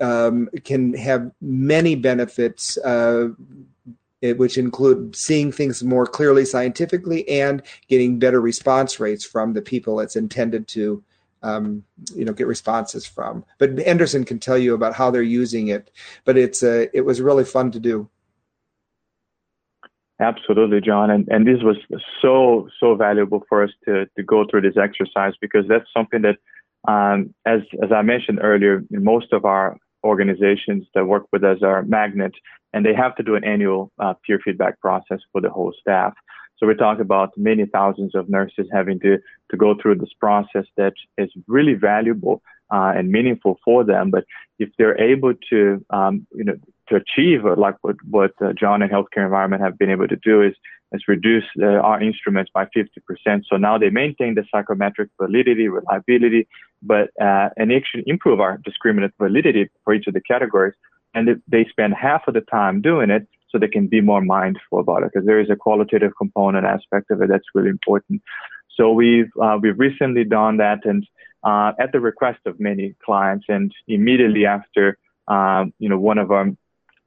um, 0.00 0.48
can 0.64 0.94
have 0.94 1.30
many 1.40 1.94
benefits. 1.94 2.78
Uh, 2.78 3.28
which 4.36 4.56
include 4.56 5.14
seeing 5.14 5.52
things 5.52 5.84
more 5.84 6.06
clearly 6.06 6.46
scientifically 6.46 7.28
and 7.28 7.62
getting 7.88 8.18
better 8.18 8.40
response 8.40 8.98
rates 8.98 9.22
from 9.22 9.52
the 9.52 9.60
people 9.60 10.00
it's 10.00 10.16
intended 10.16 10.66
to 10.66 11.04
um, 11.44 11.84
you 12.14 12.24
know 12.24 12.32
get 12.32 12.46
responses 12.46 13.06
from. 13.06 13.44
But 13.58 13.76
Enderson 13.76 14.26
can 14.26 14.38
tell 14.38 14.58
you 14.58 14.74
about 14.74 14.94
how 14.94 15.10
they're 15.10 15.22
using 15.22 15.68
it. 15.68 15.90
But 16.24 16.36
it's 16.36 16.62
uh, 16.62 16.86
it 16.92 17.02
was 17.02 17.20
really 17.20 17.44
fun 17.44 17.70
to 17.72 17.78
do. 17.78 18.08
Absolutely, 20.20 20.80
John, 20.80 21.10
and 21.10 21.28
and 21.28 21.46
this 21.46 21.62
was 21.62 21.76
so 22.22 22.68
so 22.80 22.94
valuable 22.94 23.44
for 23.48 23.62
us 23.62 23.70
to 23.84 24.06
to 24.16 24.22
go 24.22 24.46
through 24.48 24.62
this 24.62 24.76
exercise 24.76 25.34
because 25.40 25.66
that's 25.68 25.92
something 25.96 26.22
that, 26.22 26.38
um, 26.88 27.34
as 27.46 27.60
as 27.82 27.92
I 27.92 28.02
mentioned 28.02 28.40
earlier, 28.42 28.82
most 28.90 29.32
of 29.32 29.44
our 29.44 29.76
organizations 30.04 30.86
that 30.94 31.06
work 31.06 31.26
with 31.32 31.42
us 31.44 31.58
are 31.62 31.82
magnet, 31.82 32.32
and 32.72 32.86
they 32.86 32.94
have 32.94 33.16
to 33.16 33.22
do 33.22 33.34
an 33.34 33.44
annual 33.44 33.90
uh, 33.98 34.14
peer 34.24 34.38
feedback 34.44 34.80
process 34.80 35.20
for 35.32 35.40
the 35.40 35.50
whole 35.50 35.72
staff. 35.80 36.14
So 36.58 36.66
we 36.66 36.74
talk 36.74 37.00
about 37.00 37.32
many 37.36 37.66
thousands 37.66 38.14
of 38.14 38.28
nurses 38.28 38.66
having 38.72 39.00
to, 39.00 39.18
to 39.50 39.56
go 39.56 39.74
through 39.80 39.96
this 39.96 40.12
process 40.18 40.64
that 40.76 40.94
is 41.18 41.30
really 41.46 41.74
valuable 41.74 42.42
uh, 42.72 42.92
and 42.96 43.10
meaningful 43.10 43.58
for 43.64 43.84
them. 43.84 44.10
But 44.10 44.24
if 44.58 44.70
they're 44.78 45.00
able 45.00 45.34
to, 45.50 45.84
um, 45.90 46.26
you 46.34 46.44
know, 46.44 46.56
to 46.88 46.96
achieve 46.96 47.44
or 47.44 47.56
like 47.56 47.76
what, 47.82 47.96
what 48.08 48.32
uh, 48.40 48.52
John 48.52 48.82
and 48.82 48.90
healthcare 48.90 49.24
environment 49.24 49.62
have 49.62 49.78
been 49.78 49.90
able 49.90 50.08
to 50.08 50.16
do 50.16 50.42
is, 50.42 50.54
is 50.92 51.02
reduce 51.08 51.44
uh, 51.60 51.66
our 51.66 52.00
instruments 52.00 52.50
by 52.54 52.66
50%. 52.66 53.42
So 53.50 53.56
now 53.56 53.78
they 53.78 53.90
maintain 53.90 54.34
the 54.34 54.44
psychometric 54.50 55.10
validity, 55.20 55.68
reliability, 55.68 56.46
but, 56.82 57.10
uh, 57.20 57.48
and 57.56 57.72
actually 57.72 58.04
improve 58.06 58.40
our 58.40 58.58
discriminant 58.58 59.12
validity 59.20 59.68
for 59.82 59.94
each 59.94 60.06
of 60.06 60.14
the 60.14 60.20
categories. 60.20 60.74
And 61.14 61.42
they 61.48 61.66
spend 61.70 61.94
half 61.94 62.22
of 62.28 62.34
the 62.34 62.42
time 62.42 62.80
doing 62.80 63.10
it 63.10 63.26
so 63.54 63.60
they 63.60 63.68
can 63.68 63.86
be 63.86 64.00
more 64.00 64.20
mindful 64.20 64.80
about 64.80 65.04
it 65.04 65.10
because 65.12 65.24
there 65.24 65.40
is 65.40 65.48
a 65.48 65.56
qualitative 65.56 66.12
component 66.18 66.66
aspect 66.66 67.10
of 67.12 67.22
it 67.22 67.28
that's 67.28 67.44
really 67.54 67.70
important. 67.70 68.20
So 68.76 68.92
we've 68.92 69.30
uh, 69.40 69.58
we've 69.62 69.78
recently 69.78 70.24
done 70.24 70.56
that 70.56 70.84
and 70.84 71.06
uh, 71.44 71.72
at 71.78 71.92
the 71.92 72.00
request 72.00 72.40
of 72.46 72.58
many 72.58 72.96
clients 73.04 73.46
and 73.48 73.70
immediately 73.86 74.44
after 74.46 74.98
um, 75.28 75.72
you 75.78 75.88
know 75.88 75.98
one 75.98 76.18
of 76.18 76.32
our 76.32 76.48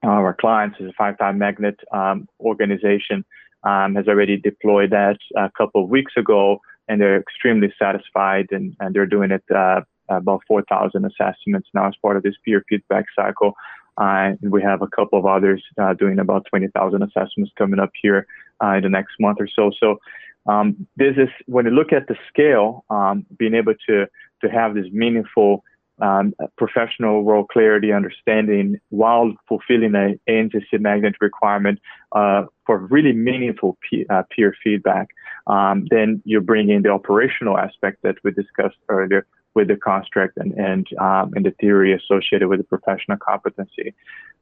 our 0.04 0.34
clients 0.34 0.78
is 0.80 0.90
a 0.90 0.94
five-time 0.98 1.38
magnet 1.38 1.78
um, 1.92 2.28
organization 2.40 3.26
um, 3.64 3.96
has 3.96 4.08
already 4.08 4.38
deployed 4.38 4.92
that 4.92 5.18
a 5.36 5.52
couple 5.58 5.84
of 5.84 5.90
weeks 5.90 6.14
ago 6.16 6.60
and 6.88 7.02
they're 7.02 7.20
extremely 7.20 7.74
satisfied 7.78 8.48
and, 8.52 8.76
and 8.80 8.96
they're 8.96 9.08
doing 9.08 9.32
it 9.32 9.44
uh, 9.54 9.82
about 10.10 10.42
4,000 10.48 11.04
assessments 11.04 11.68
now 11.74 11.88
as 11.88 11.96
part 12.02 12.16
of 12.16 12.24
this 12.24 12.36
peer 12.46 12.64
feedback 12.70 13.06
cycle. 13.16 13.54
Uh, 13.98 14.32
we 14.42 14.62
have 14.62 14.82
a 14.82 14.88
couple 14.88 15.18
of 15.18 15.26
others 15.26 15.64
uh, 15.82 15.94
doing 15.94 16.20
about 16.20 16.46
20,000 16.50 17.02
assessments 17.02 17.52
coming 17.58 17.80
up 17.80 17.92
here 18.02 18.28
uh, 18.64 18.74
in 18.74 18.84
the 18.84 18.90
next 18.90 19.14
month 19.20 19.38
or 19.40 19.48
so. 19.48 19.72
So 19.80 20.00
um, 20.48 20.88
this 20.96 21.16
is 21.18 21.30
when 21.46 21.66
you 21.66 21.72
look 21.72 21.92
at 21.92 22.08
the 22.08 22.16
scale, 22.30 22.86
um, 22.90 23.26
being 23.38 23.54
able 23.54 23.74
to 23.88 24.06
to 24.42 24.50
have 24.50 24.76
this 24.76 24.86
meaningful 24.92 25.64
um, 26.00 26.34
professional 26.58 27.24
role 27.24 27.46
clarity 27.46 27.92
understanding 27.92 28.80
while 28.90 29.34
fulfilling 29.48 29.96
a 29.96 30.14
ANCC 30.30 30.80
magnet 30.80 31.16
requirement 31.20 31.80
uh, 32.12 32.44
for 32.66 32.78
really 32.78 33.14
meaningful 33.14 33.78
uh, 34.10 34.24
peer 34.30 34.56
feedback. 34.64 35.08
Um, 35.48 35.88
then 35.90 36.22
you 36.26 36.40
bring 36.42 36.70
in 36.70 36.84
the 36.84 36.90
operational 36.90 37.58
aspect 37.58 38.04
that 38.04 38.16
we 38.24 38.32
discussed 38.32 38.78
earlier, 38.90 39.26
with 39.56 39.68
the 39.68 39.76
construct 39.76 40.38
and 40.38 40.54
and 40.54 40.88
um, 41.00 41.34
and 41.36 41.46
the 41.46 41.52
theory 41.60 41.94
associated 41.94 42.48
with 42.48 42.60
the 42.60 42.64
professional 42.64 43.18
competency. 43.18 43.94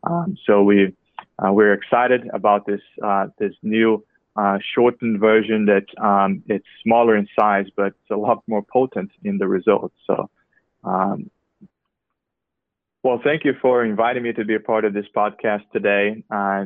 Um, 0.03 0.37
so 0.45 0.63
we 0.63 0.93
uh, 1.39 1.51
we're 1.51 1.73
excited 1.73 2.29
about 2.33 2.65
this 2.65 2.81
uh, 3.03 3.27
this 3.39 3.53
new 3.63 4.03
uh, 4.35 4.57
shortened 4.73 5.19
version 5.19 5.65
that 5.65 5.85
um, 6.03 6.43
it's 6.47 6.65
smaller 6.83 7.15
in 7.15 7.27
size, 7.39 7.67
but 7.75 7.87
it's 7.87 8.11
a 8.11 8.17
lot 8.17 8.43
more 8.47 8.63
potent 8.63 9.11
in 9.23 9.37
the 9.37 9.47
results. 9.47 9.95
So. 10.05 10.29
Um, 10.83 11.31
well, 13.01 13.21
thank 13.23 13.45
you 13.45 13.53
for 13.61 13.85
inviting 13.85 14.23
me 14.23 14.33
to 14.33 14.43
be 14.43 14.55
a 14.55 14.59
part 14.59 14.83
of 14.83 14.95
this 14.95 15.05
podcast 15.15 15.61
today. 15.71 16.23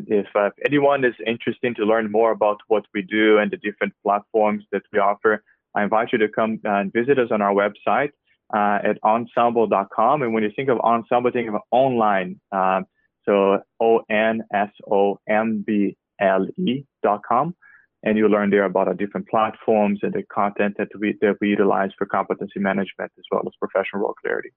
If, 0.07 0.27
uh, 0.33 0.45
if 0.45 0.53
anyone 0.65 1.03
is 1.03 1.13
interested 1.27 1.75
to 1.75 1.83
learn 1.83 2.09
more 2.09 2.31
about 2.31 2.59
what 2.69 2.85
we 2.93 3.01
do 3.01 3.39
and 3.39 3.51
the 3.51 3.57
different 3.57 3.91
platforms 4.03 4.63
that 4.71 4.83
we 4.93 4.99
offer, 4.99 5.43
I 5.75 5.83
invite 5.83 6.13
you 6.13 6.17
to 6.19 6.29
come 6.29 6.61
and 6.63 6.93
visit 6.93 7.19
us 7.19 7.27
on 7.31 7.41
our 7.41 7.53
website 7.53 8.11
uh, 8.53 8.79
at 8.83 9.01
onsomble.com. 9.03 10.21
And 10.21 10.33
when 10.33 10.43
you 10.43 10.51
think 10.55 10.69
of 10.69 10.79
ensemble, 10.79 11.31
think 11.31 11.49
of 11.49 11.55
online. 11.71 12.39
Um, 12.51 12.85
so 13.25 13.59
O 13.79 14.01
N 14.09 14.41
S 14.53 14.69
O 14.89 15.19
M 15.29 15.63
B 15.65 15.95
L 16.19 16.47
E.com. 16.57 17.55
And 18.01 18.17
you'll 18.17 18.31
learn 18.31 18.49
there 18.49 18.63
about 18.63 18.87
our 18.87 18.93
different 18.93 19.27
platforms 19.27 19.99
and 20.03 20.13
the 20.13 20.23
content 20.23 20.75
that 20.77 20.87
we, 20.97 21.17
that 21.21 21.35
we 21.41 21.49
utilize 21.49 21.91
for 21.97 22.05
competency 22.05 22.59
management 22.59 23.11
as 23.17 23.25
well 23.29 23.43
as 23.45 23.53
professional 23.59 24.03
role 24.03 24.15
clarity. 24.21 24.51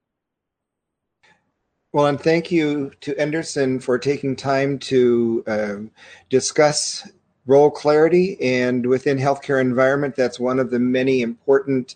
Well, 1.91 2.07
and 2.07 2.19
thank 2.19 2.51
you 2.51 2.91
to 3.01 3.13
Enderson 3.15 3.83
for 3.83 3.99
taking 3.99 4.35
time 4.35 4.79
to 4.79 5.43
um, 5.45 5.91
discuss 6.29 7.07
role 7.45 7.69
clarity. 7.69 8.37
And 8.41 8.85
within 8.87 9.17
healthcare 9.17 9.61
environment, 9.61 10.15
that's 10.15 10.39
one 10.39 10.59
of 10.59 10.71
the 10.71 10.79
many 10.79 11.21
important 11.21 11.95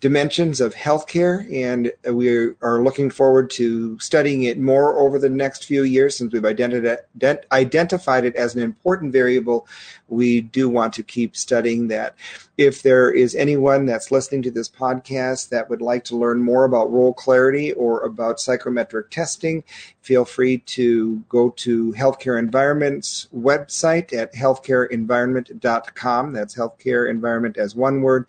dimensions 0.00 0.60
of 0.62 0.74
healthcare, 0.74 1.46
and 1.54 1.92
we 2.10 2.54
are 2.62 2.82
looking 2.82 3.10
forward 3.10 3.50
to 3.50 3.98
studying 4.00 4.44
it 4.44 4.58
more 4.58 4.98
over 4.98 5.18
the 5.18 5.28
next 5.28 5.66
few 5.66 5.82
years 5.82 6.16
since 6.16 6.32
we've 6.32 6.46
identified 6.46 8.24
it 8.24 8.34
as 8.34 8.54
an 8.54 8.62
important 8.62 9.12
variable. 9.12 9.66
We 10.08 10.40
do 10.40 10.70
want 10.70 10.94
to 10.94 11.02
keep 11.02 11.36
studying 11.36 11.88
that. 11.88 12.14
If 12.56 12.82
there 12.82 13.10
is 13.10 13.34
anyone 13.34 13.86
that's 13.86 14.10
listening 14.10 14.42
to 14.42 14.50
this 14.50 14.68
podcast 14.68 15.50
that 15.50 15.70
would 15.70 15.80
like 15.80 16.04
to 16.04 16.16
learn 16.16 16.42
more 16.42 16.64
about 16.64 16.92
role 16.92 17.14
clarity 17.14 17.72
or 17.72 18.02
about 18.02 18.40
psychometric 18.40 19.10
testing, 19.10 19.64
feel 20.02 20.24
free 20.24 20.58
to 20.58 21.18
go 21.28 21.50
to 21.50 21.92
Healthcare 21.92 22.38
Environment's 22.38 23.28
website 23.34 24.12
at 24.12 24.34
healthcareenvironment.com. 24.34 26.32
That's 26.32 26.54
healthcare 26.54 27.08
environment 27.08 27.56
as 27.56 27.74
one 27.74 28.02
word 28.02 28.26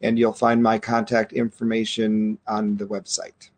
and 0.00 0.18
you'll 0.18 0.32
find 0.32 0.62
my 0.62 0.78
contact 0.78 1.32
information 1.32 2.38
on 2.46 2.76
the 2.76 2.86
website. 2.86 3.50